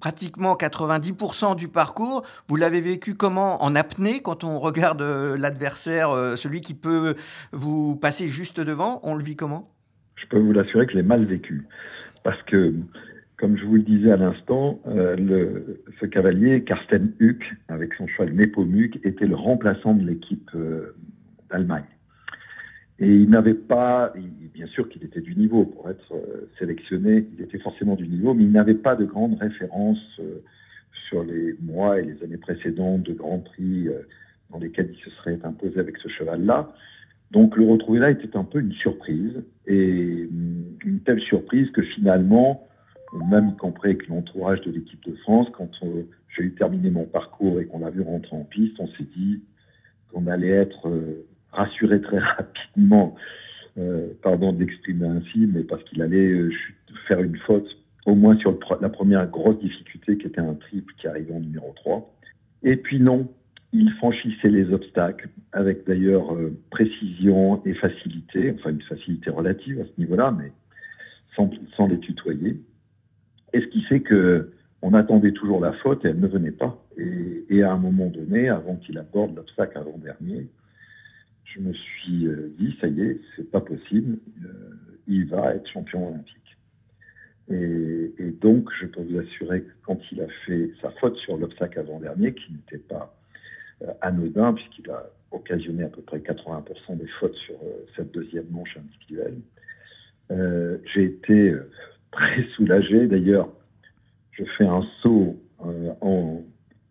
[0.00, 2.22] pratiquement 90% du parcours.
[2.48, 7.14] Vous l'avez vécu comment En apnée, quand on regarde euh, l'adversaire, euh, celui qui peut
[7.52, 9.70] vous passer juste devant, on le vit comment?
[10.16, 11.66] Je peux vous l'assurer que je l'ai mal vécu.
[12.22, 12.74] Parce que,
[13.36, 15.60] comme je vous le disais à l'instant, euh,
[16.00, 20.50] ce cavalier, Karsten Huck, avec son cheval Nepomuk, était le remplaçant de l'équipe
[21.50, 21.84] d'Allemagne.
[23.00, 24.12] Et il n'avait pas,
[24.52, 28.34] bien sûr qu'il était du niveau pour être euh, sélectionné, il était forcément du niveau,
[28.34, 30.42] mais il n'avait pas de grandes références euh,
[31.08, 34.02] sur les mois et les années précédentes de Grand Prix euh,
[34.50, 36.74] dans lesquels il se serait imposé avec ce cheval-là.
[37.30, 41.82] Donc le retrouver là était un peu une surprise, et mm, une telle surprise que
[41.82, 42.66] finalement,
[43.28, 45.70] même y compris avec l'entourage de l'équipe de France, quand
[46.36, 49.42] j'ai eu terminé mon parcours et qu'on l'a vu rentrer en piste, on s'est dit
[50.12, 50.88] qu'on allait être
[51.52, 53.14] rassuré très rapidement,
[53.78, 56.50] euh, pardon d'exprimer ainsi, mais parce qu'il allait euh,
[57.06, 57.68] faire une faute,
[58.06, 61.72] au moins sur la première grosse difficulté qui était un triple qui arrivait en numéro
[61.76, 62.14] 3.
[62.62, 63.28] Et puis non,
[63.72, 69.84] il franchissait les obstacles avec d'ailleurs euh, précision et facilité, enfin une facilité relative à
[69.84, 70.52] ce niveau-là, mais
[71.36, 72.60] sans, les tutoyer.
[73.52, 74.52] Et ce qui fait que
[74.82, 76.82] on attendait toujours la faute et elle ne venait pas.
[76.96, 80.48] Et, et à un moment donné, avant qu'il aborde l'obstacle avant-dernier,
[81.54, 84.48] je me suis euh, dit, ça y est, c'est pas possible, euh,
[85.06, 86.36] il va être champion olympique.
[87.50, 91.80] Et, donc, je peux vous assurer que quand il a fait sa faute sur l'obstacle
[91.80, 93.19] avant-dernier, qui n'était pas
[94.00, 97.56] anodin, puisqu'il a occasionné à peu près 80% des fautes sur
[97.96, 99.36] cette deuxième manche individuelle,
[100.94, 101.54] j'ai été
[102.10, 103.06] très soulagé.
[103.06, 103.48] D'ailleurs,
[104.32, 105.40] je fais un saut
[106.00, 106.42] en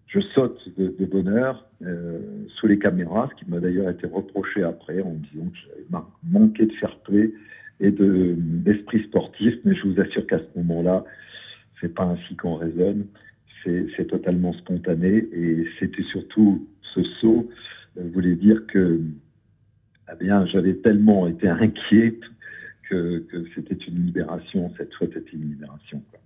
[0.09, 2.19] je saute de, bonheur euh,
[2.55, 6.03] sous les caméras, ce qui m'a d'ailleurs été reproché après en me disant que j'avais
[6.23, 7.31] manqué de fair play
[7.79, 11.05] et de, d'esprit sportif, mais je vous assure qu'à ce moment-là,
[11.79, 13.05] c'est pas ainsi qu'on raisonne,
[13.63, 17.49] c'est, totalement spontané et c'était surtout ce saut
[17.97, 19.01] euh, voulait dire que
[20.11, 22.19] eh bien, j'avais tellement été inquiet
[22.89, 26.01] que, que c'était une libération, cette faute était une libération.
[26.09, 26.19] Quoi.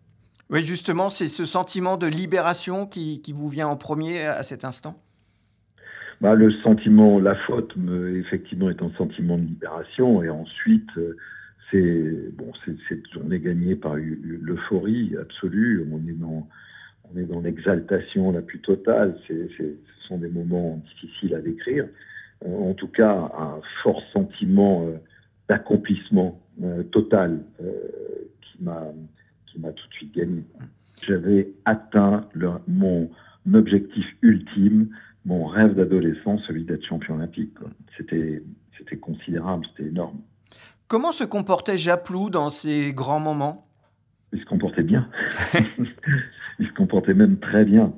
[0.49, 4.63] Oui, justement, c'est ce sentiment de libération qui, qui, vous vient en premier à cet
[4.63, 4.95] instant?
[6.21, 10.21] Bah, Le sentiment, la faute, me, effectivement, est un sentiment de libération.
[10.23, 11.17] Et ensuite, euh,
[11.71, 15.86] c'est bon, c'est on est gagné par l'euphorie absolue.
[15.91, 16.47] On est dans,
[17.11, 19.17] on est dans l'exaltation la plus totale.
[19.27, 19.75] Ce
[20.07, 21.87] sont des moments difficiles à décrire.
[22.45, 24.97] Euh, en tout cas, un fort sentiment euh,
[25.49, 26.39] d'accomplissement
[26.91, 27.43] total
[28.41, 28.93] qui m'a
[29.53, 30.43] qui m'a tout de suite gagné.
[31.07, 32.27] J'avais atteint
[32.67, 33.09] mon
[33.53, 34.89] objectif ultime,
[35.25, 37.53] mon rêve d'adolescent, celui d'être champion olympique.
[37.97, 38.41] C'était,
[38.77, 40.19] c'était considérable, c'était énorme.
[40.87, 43.67] Comment se comportait Japlou dans ces grands moments?
[44.31, 45.09] Il se comportait bien.
[46.59, 47.93] Il se comportait même très bien.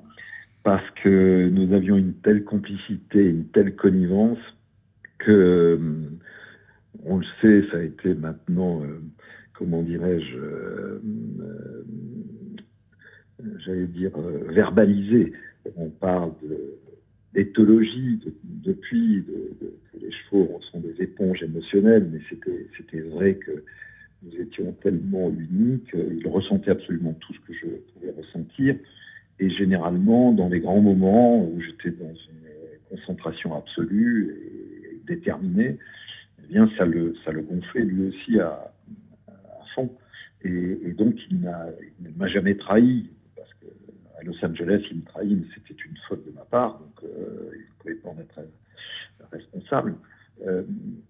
[0.63, 4.39] Parce que nous avions une telle complicité, une telle connivence
[5.19, 5.79] que,
[7.03, 8.99] on le sait, ça a été maintenant euh,
[9.57, 11.01] comment dirais-je, euh,
[11.41, 11.83] euh,
[13.65, 15.33] j'allais dire, euh, verbalisé.
[15.77, 16.31] On parle
[17.33, 19.23] d'éthologie depuis,
[19.59, 22.19] que les chevaux sont des éponges émotionnelles, mais
[22.77, 23.63] c'était vrai que
[24.23, 28.75] nous étions tellement uniques, ils ressentaient absolument tout ce que je pouvais ressentir.
[29.39, 35.77] Et généralement, dans les grands moments où j'étais dans une concentration absolue et déterminée,
[36.43, 38.71] eh bien, ça le, ça le gonflait lui aussi à,
[40.43, 45.47] et, donc, il ne m'a jamais trahi, parce qu'à Los Angeles, il me trahit, mais
[45.55, 48.39] c'était une faute de ma part, donc euh, il ne pouvait pas en être
[49.31, 49.95] responsable.
[50.45, 50.63] Euh,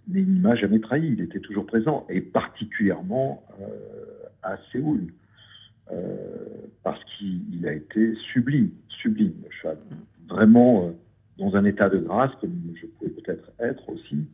[0.07, 3.65] mais il ne m'a jamais trahi, il était toujours présent, et particulièrement euh,
[4.43, 5.13] à Séoul,
[6.83, 9.77] parce qu'il a été sublime, sublime, le cheval.
[10.27, 10.91] Vraiment
[11.37, 14.25] dans un état de grâce, comme je pouvais peut-être être aussi.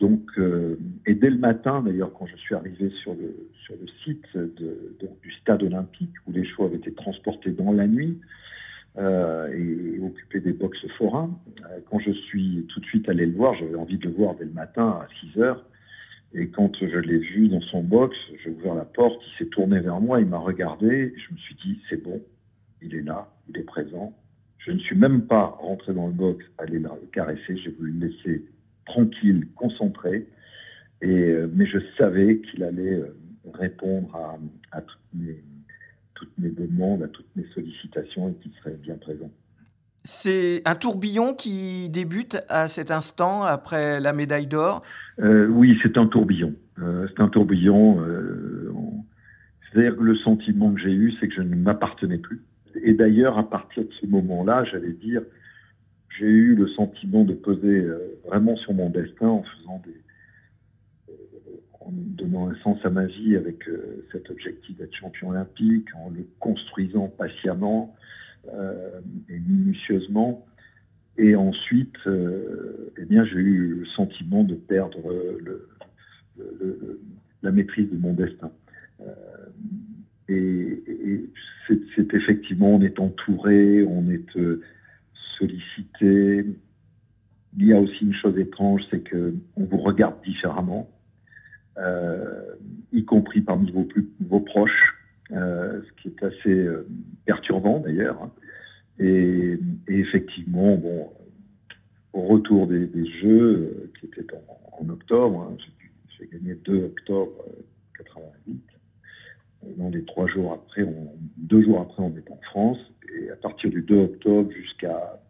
[0.00, 3.86] Donc, euh, et dès le matin, d'ailleurs, quand je suis arrivé sur le, sur le
[4.02, 4.24] site
[5.22, 8.18] du stade olympique, où les chevaux avaient été transportés dans la nuit
[8.98, 11.30] euh, et, occupés des boxes forains,
[11.70, 14.34] euh, quand je suis tout de suite allé le voir, j'avais envie de le voir
[14.34, 15.64] dès le matin à 6 heures,
[16.34, 19.80] et quand je l'ai vu dans son box, j'ai ouvert la porte, il s'est tourné
[19.80, 22.20] vers moi, il m'a regardé, je me suis dit, c'est bon,
[22.82, 24.14] il est là, il est présent.
[24.58, 28.08] Je ne suis même pas rentré dans le box, aller le caresser, j'ai voulu le
[28.08, 28.44] laisser
[28.84, 30.26] tranquille, concentré.
[31.04, 33.00] Euh, mais je savais qu'il allait
[33.54, 34.14] répondre
[34.72, 35.38] à, toutes, mes,
[36.18, 39.30] toutes, mes, demandes, à toutes mes sollicitations et qu'il serait bien présent.
[40.04, 44.82] C'est un tourbillon qui débute à cet instant après la médaille d'or?
[45.20, 46.54] Euh, Oui, c'est un tourbillon.
[46.76, 48.02] c'est un tourbillon.
[49.70, 52.42] C'est-à-dire que le sentiment que j'ai eu, c'est que je ne m'appartenais plus.
[52.82, 55.22] Et d'ailleurs, à partir de ce moment-là, j'allais dire,
[56.18, 60.07] j'ai eu le sentiment de peser euh, vraiment sur mon destin en faisant des, euh,
[61.88, 66.10] en donnant un sens à ma vie avec euh, cet objectif d'être champion olympique, en
[66.10, 67.94] le construisant patiemment
[69.28, 70.46] et minutieusement.
[71.18, 75.02] Et ensuite, eh bien, j'ai eu le sentiment de perdre
[77.42, 78.50] la maîtrise de mon destin.
[80.30, 81.30] et, et
[81.66, 84.24] c'est effectivement, on est entouré, on est
[85.38, 86.44] sollicité.
[87.56, 90.97] Il y a aussi une chose étrange, c'est que on vous regarde différemment, euh,
[92.92, 94.94] y compris parmi vos, plus, vos proches,
[95.32, 96.86] euh, ce qui est assez euh,
[97.26, 98.30] perturbant d'ailleurs.
[98.98, 101.10] Et, effectivement, bon,
[102.12, 102.88] au retour des,
[103.20, 104.26] Jeux, qui étaient
[104.80, 105.56] en, octobre, hein,
[106.18, 107.44] j'ai gagné 2 octobre
[107.96, 108.62] 88.
[109.76, 110.86] Dans les trois jours après,
[111.36, 112.78] deux jours après, on est en France.
[113.14, 115.20] Et à partir du 2 octobre jusqu'à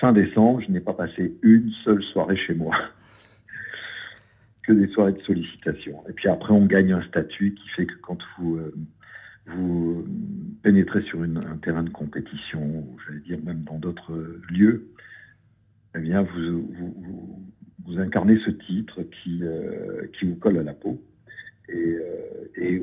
[0.00, 2.74] fin décembre, je n'ai pas passé une seule soirée chez moi.
[4.62, 6.02] Que des soirées de sollicitation.
[6.08, 8.74] Et puis après, on gagne un statut qui fait que quand vous, euh,
[9.46, 10.04] vous
[10.62, 14.88] pénétrez sur un terrain de compétition, ou j'allais dire même dans d'autres lieux,
[15.96, 16.68] eh bien, vous,
[17.84, 21.02] vous, incarnez ce titre qui, euh, qui vous colle à la peau.
[21.70, 22.08] Euh,
[22.56, 22.82] et,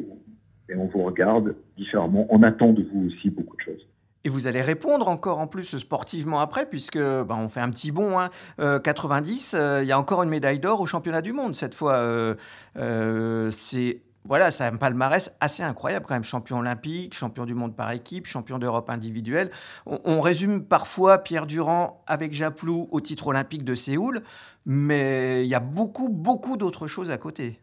[0.69, 2.27] et on vous regarde différemment.
[2.29, 3.87] On attend de vous aussi beaucoup de choses.
[4.25, 7.91] Et vous allez répondre encore en plus sportivement après, puisque bah, on fait un petit
[7.91, 8.17] bond.
[8.57, 9.57] 90, hein.
[9.57, 11.93] euh, euh, il y a encore une médaille d'or au championnat du monde cette fois.
[11.95, 16.25] Euh, c'est voilà, c'est un palmarès assez incroyable quand même.
[16.25, 19.49] Champion olympique, champion du monde par équipe, champion d'Europe individuel.
[19.85, 24.21] On, résume parfois Pierre Durand avec Japlou au titre olympique de Séoul,
[24.65, 27.59] mais il y a beaucoup, beaucoup d'autres choses à côté.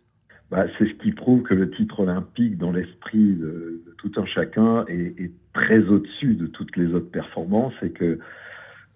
[0.51, 4.85] Bah, c'est ce qui prouve que le titre olympique, dans l'esprit de, tout un chacun,
[4.87, 8.19] est, est très au-dessus de toutes les autres performances et que,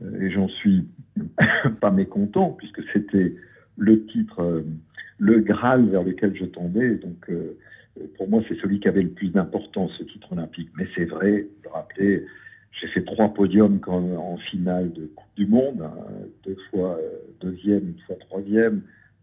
[0.02, 0.86] euh, et j'en suis
[1.80, 3.34] pas mécontent, puisque c'était
[3.78, 4.62] le titre, euh,
[5.18, 6.96] le Graal vers lequel je tombais.
[6.96, 7.56] Donc, euh,
[8.18, 10.68] pour moi, c'est celui qui avait le plus d'importance, ce titre olympique.
[10.76, 12.26] Mais c'est vrai, de rappeler,
[12.78, 15.94] j'ai fait trois podiums en finale de Coupe du Monde, hein,
[16.44, 16.98] deux fois
[17.40, 18.82] deuxième, une fois troisième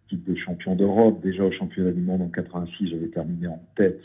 [0.10, 1.22] titre de champion d'Europe.
[1.22, 4.02] Déjà au championnat du monde en 86, j'avais terminé en tête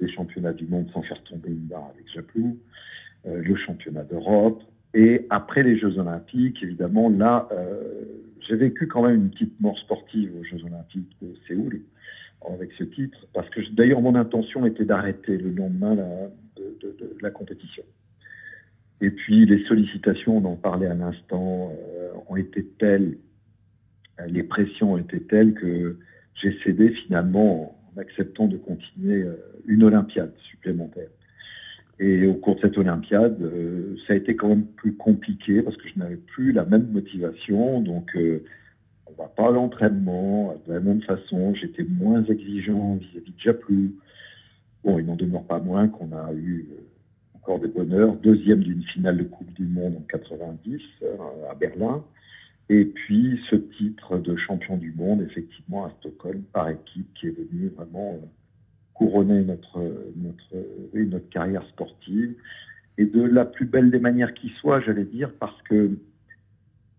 [0.00, 2.58] des championnats du monde sans faire tomber une barre avec Japlou.
[3.26, 4.62] Euh, le championnat d'Europe.
[4.92, 8.04] Et après les Jeux Olympiques, évidemment, là, euh,
[8.46, 11.80] j'ai vécu quand même une petite mort sportive aux Jeux Olympiques de Séoul
[12.46, 17.16] avec ce titre, parce que d'ailleurs mon intention était d'arrêter le lendemain de, de, de,
[17.22, 17.82] la compétition.
[19.00, 23.16] Et puis les sollicitations, on en parlait à l'instant, euh, ont été telles
[24.28, 25.98] les pressions ont été telles que
[26.40, 29.36] j'ai cédé finalement acceptant de continuer euh,
[29.66, 31.08] une Olympiade supplémentaire.
[32.00, 35.76] Et au cours de cette Olympiade, euh, ça a été quand même plus compliqué parce
[35.76, 37.80] que je n'avais plus la même motivation.
[37.80, 38.44] Donc, euh,
[39.06, 41.54] on va pas à l'entraînement de la même façon.
[41.54, 43.92] J'étais moins exigeant vis-à-vis de Japlou.
[44.82, 46.66] Bon, il n'en demeure pas moins qu'on a eu
[47.36, 48.16] encore des bonheurs.
[48.16, 50.80] Deuxième d'une finale de Coupe du Monde en 90
[51.50, 52.04] à Berlin.
[52.70, 57.36] Et puis ce titre de champion du monde, effectivement, à Stockholm, par équipe, qui est
[57.36, 58.26] venu vraiment euh,
[58.94, 59.80] couronner notre,
[60.16, 60.54] notre,
[60.94, 62.34] notre carrière sportive.
[62.96, 65.98] Et de la plus belle des manières qui soit, j'allais dire, parce que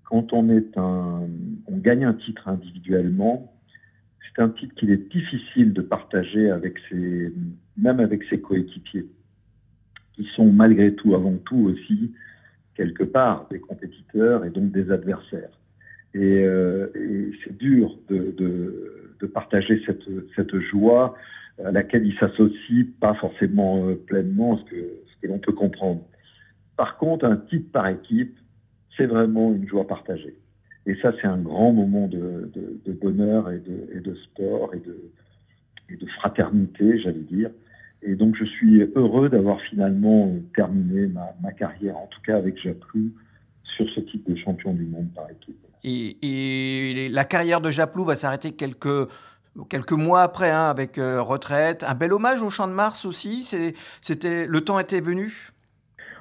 [0.04, 1.28] quand on est un,
[1.68, 3.52] on gagne un titre individuellement,
[4.36, 7.34] c'est un titre qu'il est difficile de partager avec ses,
[7.78, 9.08] même avec ses coéquipiers,
[10.14, 12.12] qui sont malgré tout, avant tout aussi,
[12.76, 15.50] quelque part des compétiteurs et donc des adversaires.
[16.14, 20.04] Et, euh, et c'est dur de, de, de, partager cette,
[20.36, 21.16] cette joie
[21.64, 26.02] à laquelle ils s'associent pas forcément euh, pleinement, ce que, ce que l'on peut comprendre.
[26.78, 28.38] Par contre, un titre par équipe,
[28.98, 30.36] c'est vraiment une joie partagée.
[30.86, 32.52] Et ça, c'est un grand moment de,
[33.02, 37.50] bonheur et de, sport et de, fraternité, j'allais dire.
[38.08, 41.10] Et donc, je suis heureux d'avoir finalement terminé
[41.42, 43.10] ma, carrière, en tout cas avec Japlou,
[43.64, 45.58] sur ce type de champion du monde par équipe.
[45.84, 49.10] Et, la carrière de Japlou va s'arrêter quelques,
[49.70, 51.84] quelques mois après, hein, avec euh, retraite.
[51.84, 53.44] Un bel hommage au Champ de Mars aussi.
[54.02, 55.52] C'était le temps était venu?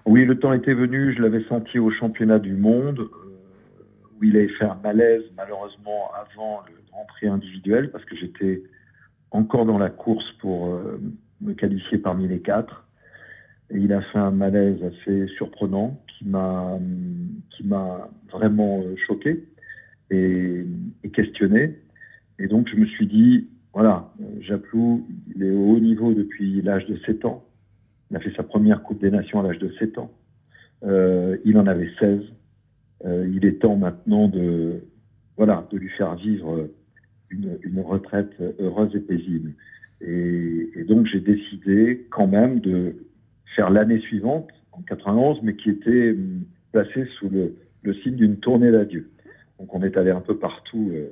[0.06, 1.14] Oui, le temps était venu.
[1.14, 3.84] Je l'avais senti au championnat du monde euh,
[4.18, 8.62] où il avait fait un malaise malheureusement avant le Grand Prix individuel parce que j'étais
[9.30, 11.00] encore dans la course pour euh,
[11.40, 12.86] me qualifier parmi les quatre.
[13.70, 16.78] Il a fait un malaise assez surprenant qui m'a
[17.50, 19.44] qui m'a vraiment choqué
[20.10, 20.64] et,
[21.12, 21.78] questionné.
[22.38, 26.86] Et donc je me suis dit voilà, Japlou, il est au haut niveau depuis l'âge
[26.86, 27.44] de 7 ans.
[28.10, 30.12] Il a fait sa première Coupe des Nations à l'âge de 7 ans.
[30.84, 32.20] Euh, il en avait 16.
[33.04, 34.84] Euh, il est temps maintenant de,
[35.36, 36.68] voilà, de lui faire vivre
[37.30, 39.54] une retraite heureuse et paisible.
[40.00, 42.94] Et, donc j'ai décidé quand même de
[43.56, 48.36] faire l'année suivante, en 91, mais qui était hum, placée sous le, le signe d'une
[48.36, 49.10] tournée d'adieu.
[49.58, 51.08] Donc on est allé un peu partout, euh,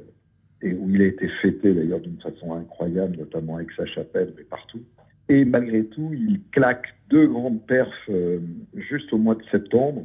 [0.62, 4.44] et où il a été fêté d'ailleurs d'une façon incroyable, notamment avec sa chapelle, mais
[4.44, 4.82] partout.
[5.28, 8.40] Et malgré tout, il claque deux grandes perfs euh,
[8.74, 10.04] juste au mois de septembre.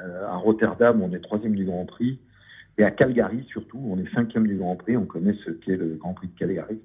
[0.00, 2.18] Euh, à Rotterdam, on est troisième du Grand Prix.
[2.78, 4.96] Et à Calgary, surtout, on est cinquième du Grand Prix.
[4.96, 6.78] On connaît ce qu'est le Grand Prix de Calgary.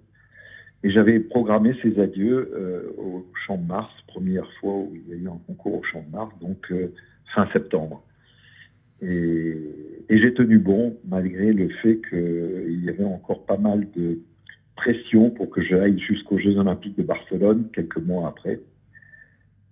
[0.84, 5.14] Et j'avais programmé ses adieux euh, au Champ de Mars, première fois où il y
[5.14, 6.74] a eu un concours au Champ de Mars, donc
[7.36, 8.04] fin septembre.
[9.02, 9.58] Et,
[10.10, 14.20] et j'ai tenu bon, malgré le fait qu'il y avait encore pas mal de
[14.76, 18.60] pression pour que j'aille jusqu'aux Jeux Olympiques de Barcelone quelques mois après.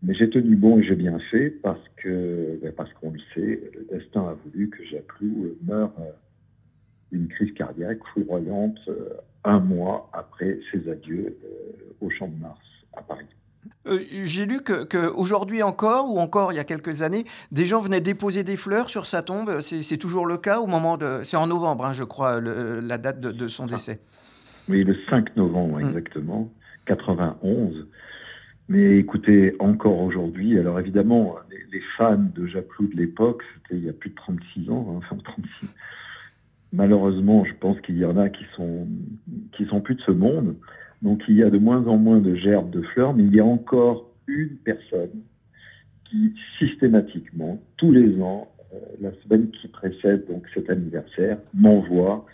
[0.01, 3.59] Mais j'ai tenu bon et j'ai bien fait parce que, ben parce qu'on le sait,
[3.73, 5.91] le destin a voulu que Jaclou euh, meure
[7.13, 9.09] euh, d'une crise cardiaque foudroyante euh,
[9.43, 11.37] un mois après ses adieux
[12.01, 12.59] au Champ de Mars
[12.93, 13.25] à Paris.
[14.23, 18.01] J'ai lu que, aujourd'hui encore, ou encore il y a quelques années, des gens venaient
[18.01, 19.61] déposer des fleurs sur sa tombe.
[19.61, 21.21] C'est toujours le cas au moment de.
[21.23, 23.71] C'est en novembre, hein, je crois, la date de, de son ah.
[23.71, 23.99] décès.
[24.69, 25.87] Oui, le 5 novembre mm.
[25.87, 26.51] exactement,
[26.85, 27.87] 91.
[28.69, 33.89] Mais écoutez, encore aujourd'hui, alors évidemment, les, fans de Japlou de l'époque, c'était il y
[33.89, 35.75] a plus de 36 ans, hein, enfin 36.
[36.71, 38.87] Malheureusement, je pense qu'il y en a qui sont
[39.53, 40.55] qui sont plus de ce monde.
[41.01, 43.39] Donc il y a de moins en moins de gerbes de fleurs, mais il y
[43.39, 45.23] a encore une personne
[46.05, 52.25] qui systématiquement, tous les ans, euh, la semaine qui précède donc cet anniversaire, m'envoie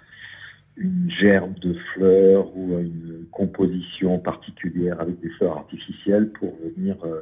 [0.78, 7.22] une gerbe de fleurs ou une composition particulière avec des fleurs artificielles pour venir euh,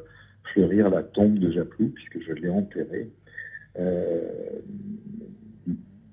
[0.54, 3.10] fleurir la tombe de Japlou, puisque je l'ai enterré
[3.80, 4.22] euh,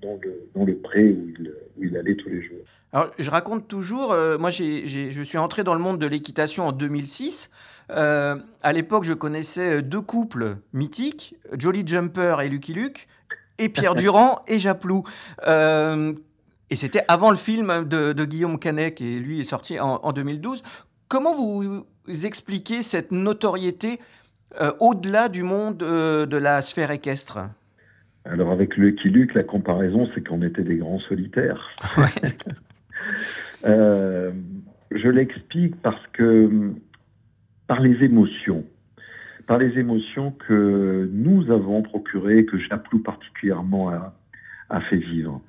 [0.01, 2.57] dans, le, dans, le, pré où il, où il, allait tous les jours.
[2.93, 6.71] Alors, je raconte toujours, euh, moi je suis entré dans le monde de l'équitation en
[6.71, 7.49] 2006.
[7.89, 13.07] à l'époque, je connaissais deux couples mythiques, Jolly Jumper et Lucky Luke,
[13.57, 15.03] et Pierre Durand et Japlou.
[16.71, 20.63] Et c'était avant le film de, Guillaume Canet, qui lui est sorti en, 2012.
[21.09, 21.85] Comment vous
[22.23, 23.99] expliquez cette notoriété
[24.61, 27.39] euh, au-delà du monde euh, de la sphère équestre?
[28.25, 31.69] Alors avec le Luke, la comparaison, c'est qu'on était des grands solitaires.
[33.63, 34.31] Euh,
[34.89, 36.71] je l'explique parce que
[37.67, 38.65] par les émotions,
[39.45, 45.41] par les émotions que nous avons procurées, que Japlou particulièrement a fait vivre.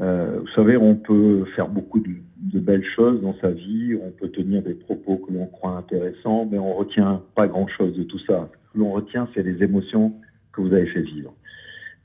[0.00, 4.30] Euh, vous savez, on peut faire beaucoup de, belles choses dans sa vie, on peut
[4.30, 8.48] tenir des propos que l'on croit intéressants, mais on retient pas grand-chose de tout ça.
[8.52, 10.14] Ce que l'on retient, c'est les émotions
[10.52, 11.34] que vous avez fait vivre.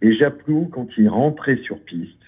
[0.06, 2.22] Et Japlou, quand il rentrait sur piste,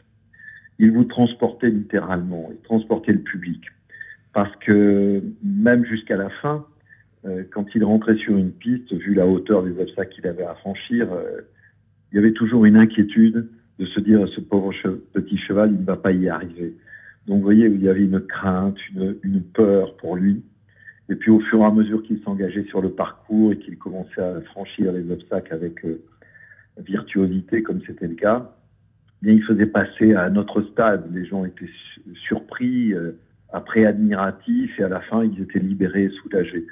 [0.79, 3.61] il vous transportait littéralement, il transportait le public.
[4.33, 6.65] Parce que même jusqu'à la fin,
[7.25, 10.55] euh, quand il rentrait sur une piste, vu la hauteur des obstacles qu'il avait à
[10.55, 11.41] franchir, euh,
[12.11, 13.47] il y avait toujours une inquiétude
[13.77, 14.73] de se dire ce pauvre
[15.13, 16.73] petit cheval, il ne va pas y arriver.
[17.27, 20.41] Donc vous voyez, il y avait une crainte, une, peur pour lui.
[21.09, 24.19] Et puis au fur et à mesure qu'il s'engageait sur le parcours et qu'il commençait
[24.19, 26.01] à franchir les obstacles avec euh,
[26.79, 28.51] virtuosité, comme c'était le cas,
[29.21, 31.05] bien, il faisait passer à un autre stade.
[31.13, 31.69] Les gens étaient
[32.27, 33.11] surpris, euh,
[33.51, 36.65] après admiratifs, et à la fin, ils étaient libérés, soulagés.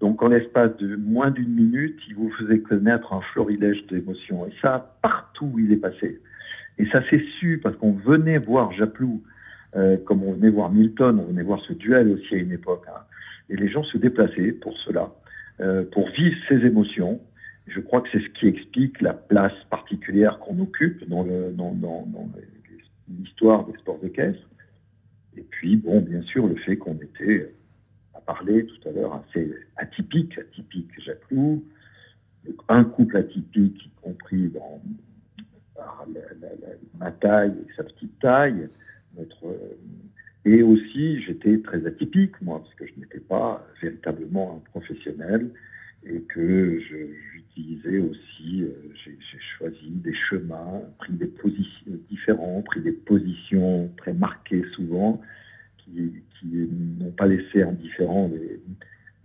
[0.00, 4.46] Donc, en l'espace de moins d'une minute, il vous faisait connaître un florilège d'émotions.
[4.46, 6.20] Et ça, partout où il est passé.
[6.78, 9.22] Et ça s'est su parce qu'on venait voir Japlou,
[9.76, 12.84] euh, comme on venait voir Milton, on venait voir ce duel aussi à une époque.
[12.88, 13.00] Hein.
[13.50, 15.10] Et les gens se déplaçaient pour cela,
[15.60, 17.20] euh, pour vivre ces émotions.
[17.66, 21.24] Je crois que c'est ce qui explique la place particulière qu'on occupe dans,
[23.08, 24.48] l'histoire des sports équestres.
[25.36, 27.52] Et puis, bon, bien sûr, le fait qu'on était,
[28.14, 31.64] à parler tout à l'heure, assez atypique, atypique Jacques-Loup,
[32.68, 34.80] un couple atypique, y compris dans
[36.98, 38.68] ma taille et sa petite taille,
[39.16, 39.56] notre,
[40.44, 45.50] et aussi, j'étais très atypique, moi, parce que je n'étais pas véritablement un professionnel
[46.04, 48.72] et que j'utilisais aussi, euh,
[49.04, 55.20] j'ai choisi des chemins, pris des positions différents, pris des positions très marquées souvent,
[55.78, 56.12] qui,
[56.98, 58.30] n'ont pas laissé indifférents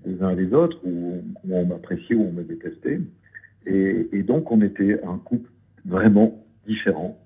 [0.05, 2.99] les, uns les autres, où, on m'appréciait, ou on me détestait.
[3.65, 5.49] Et, donc, on était un couple
[5.85, 7.17] vraiment différent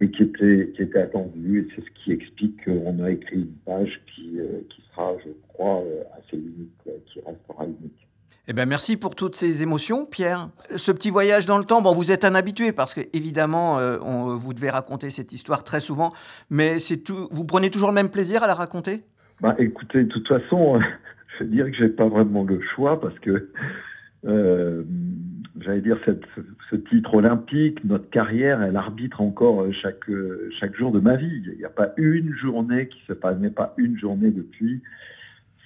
[0.00, 1.60] et qui était, attendu.
[1.60, 5.82] Et c'est ce qui explique qu'on a écrit une page qui, euh, sera, je crois,
[5.82, 6.72] euh, assez unique,
[7.06, 8.06] qui restera unique.
[8.48, 10.48] Eh ben merci pour toutes ces émotions, Pierre.
[10.74, 13.98] Ce petit voyage dans le temps, bon, vous êtes un habitué parce que évidemment, euh,
[13.98, 16.12] vous devez raconter cette histoire très souvent,
[16.50, 16.78] mais.
[17.30, 19.02] Vous prenez toujours le même plaisir à la raconter?
[19.40, 20.80] Bah, écoutez, de toute façon,
[21.38, 23.48] je dirais que j'ai pas vraiment le choix parce que
[24.26, 24.82] euh,
[25.60, 30.10] j'allais dire, ce titre olympique, notre carrière, elle arbitre encore chaque,
[30.58, 31.42] chaque jour de ma vie.
[31.46, 34.82] Il n'y a pas une journée qui se passe, n'est pas une journée depuis,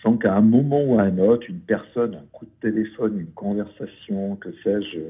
[0.06, 3.32] sans qu'à un moment ou à un autre, une personne, un coup de téléphone, une
[3.32, 5.00] conversation, que sais-je,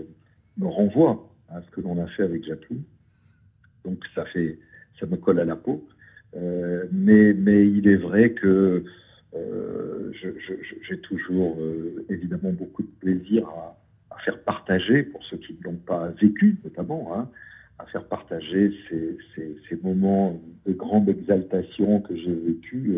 [0.56, 2.66] me renvoie à ce que l'on a fait avec Jacques
[3.84, 4.58] Donc ça fait,
[4.98, 5.86] ça me colle à la peau.
[6.34, 7.34] Euh, mais,
[7.68, 8.84] il est vrai que
[9.34, 10.12] euh,
[10.88, 13.78] j'ai toujours euh, évidemment beaucoup de plaisir à,
[14.16, 17.28] à faire partager, pour ceux qui ne l'ont pas vécu notamment, hein,
[17.78, 19.18] à faire partager ces,
[19.68, 22.96] ces, moments de grande exaltation que j'ai vécu,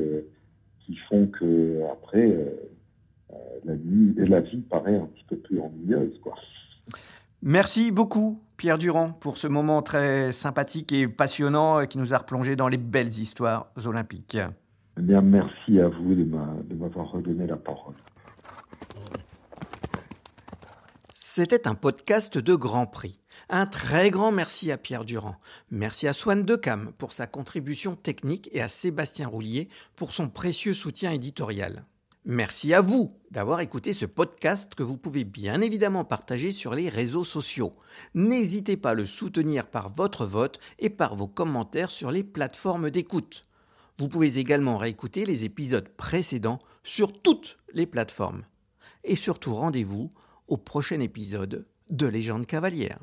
[0.88, 2.70] qui font que après euh,
[3.30, 3.34] euh,
[3.64, 6.34] la, nuit, la vie paraît un petit peu plus ennuyeuse, quoi.
[7.42, 12.56] Merci beaucoup, Pierre Durand, pour ce moment très sympathique et passionnant qui nous a replongé
[12.56, 14.38] dans les belles histoires olympiques.
[14.98, 16.24] Eh bien, merci à vous de
[16.74, 17.94] m'avoir redonné la parole.
[21.14, 23.20] C'était un podcast de Grand Prix.
[23.48, 25.36] Un très grand merci à Pierre Durand.
[25.70, 30.74] Merci à Swan Decam pour sa contribution technique et à Sébastien Roulier pour son précieux
[30.74, 31.84] soutien éditorial.
[32.24, 36.90] Merci à vous d'avoir écouté ce podcast que vous pouvez bien évidemment partager sur les
[36.90, 37.74] réseaux sociaux.
[38.14, 42.90] N'hésitez pas à le soutenir par votre vote et par vos commentaires sur les plateformes
[42.90, 43.44] d'écoute.
[43.98, 48.44] Vous pouvez également réécouter les épisodes précédents sur toutes les plateformes.
[49.04, 50.10] Et surtout rendez-vous
[50.48, 52.98] au prochain épisode de Légende cavalière.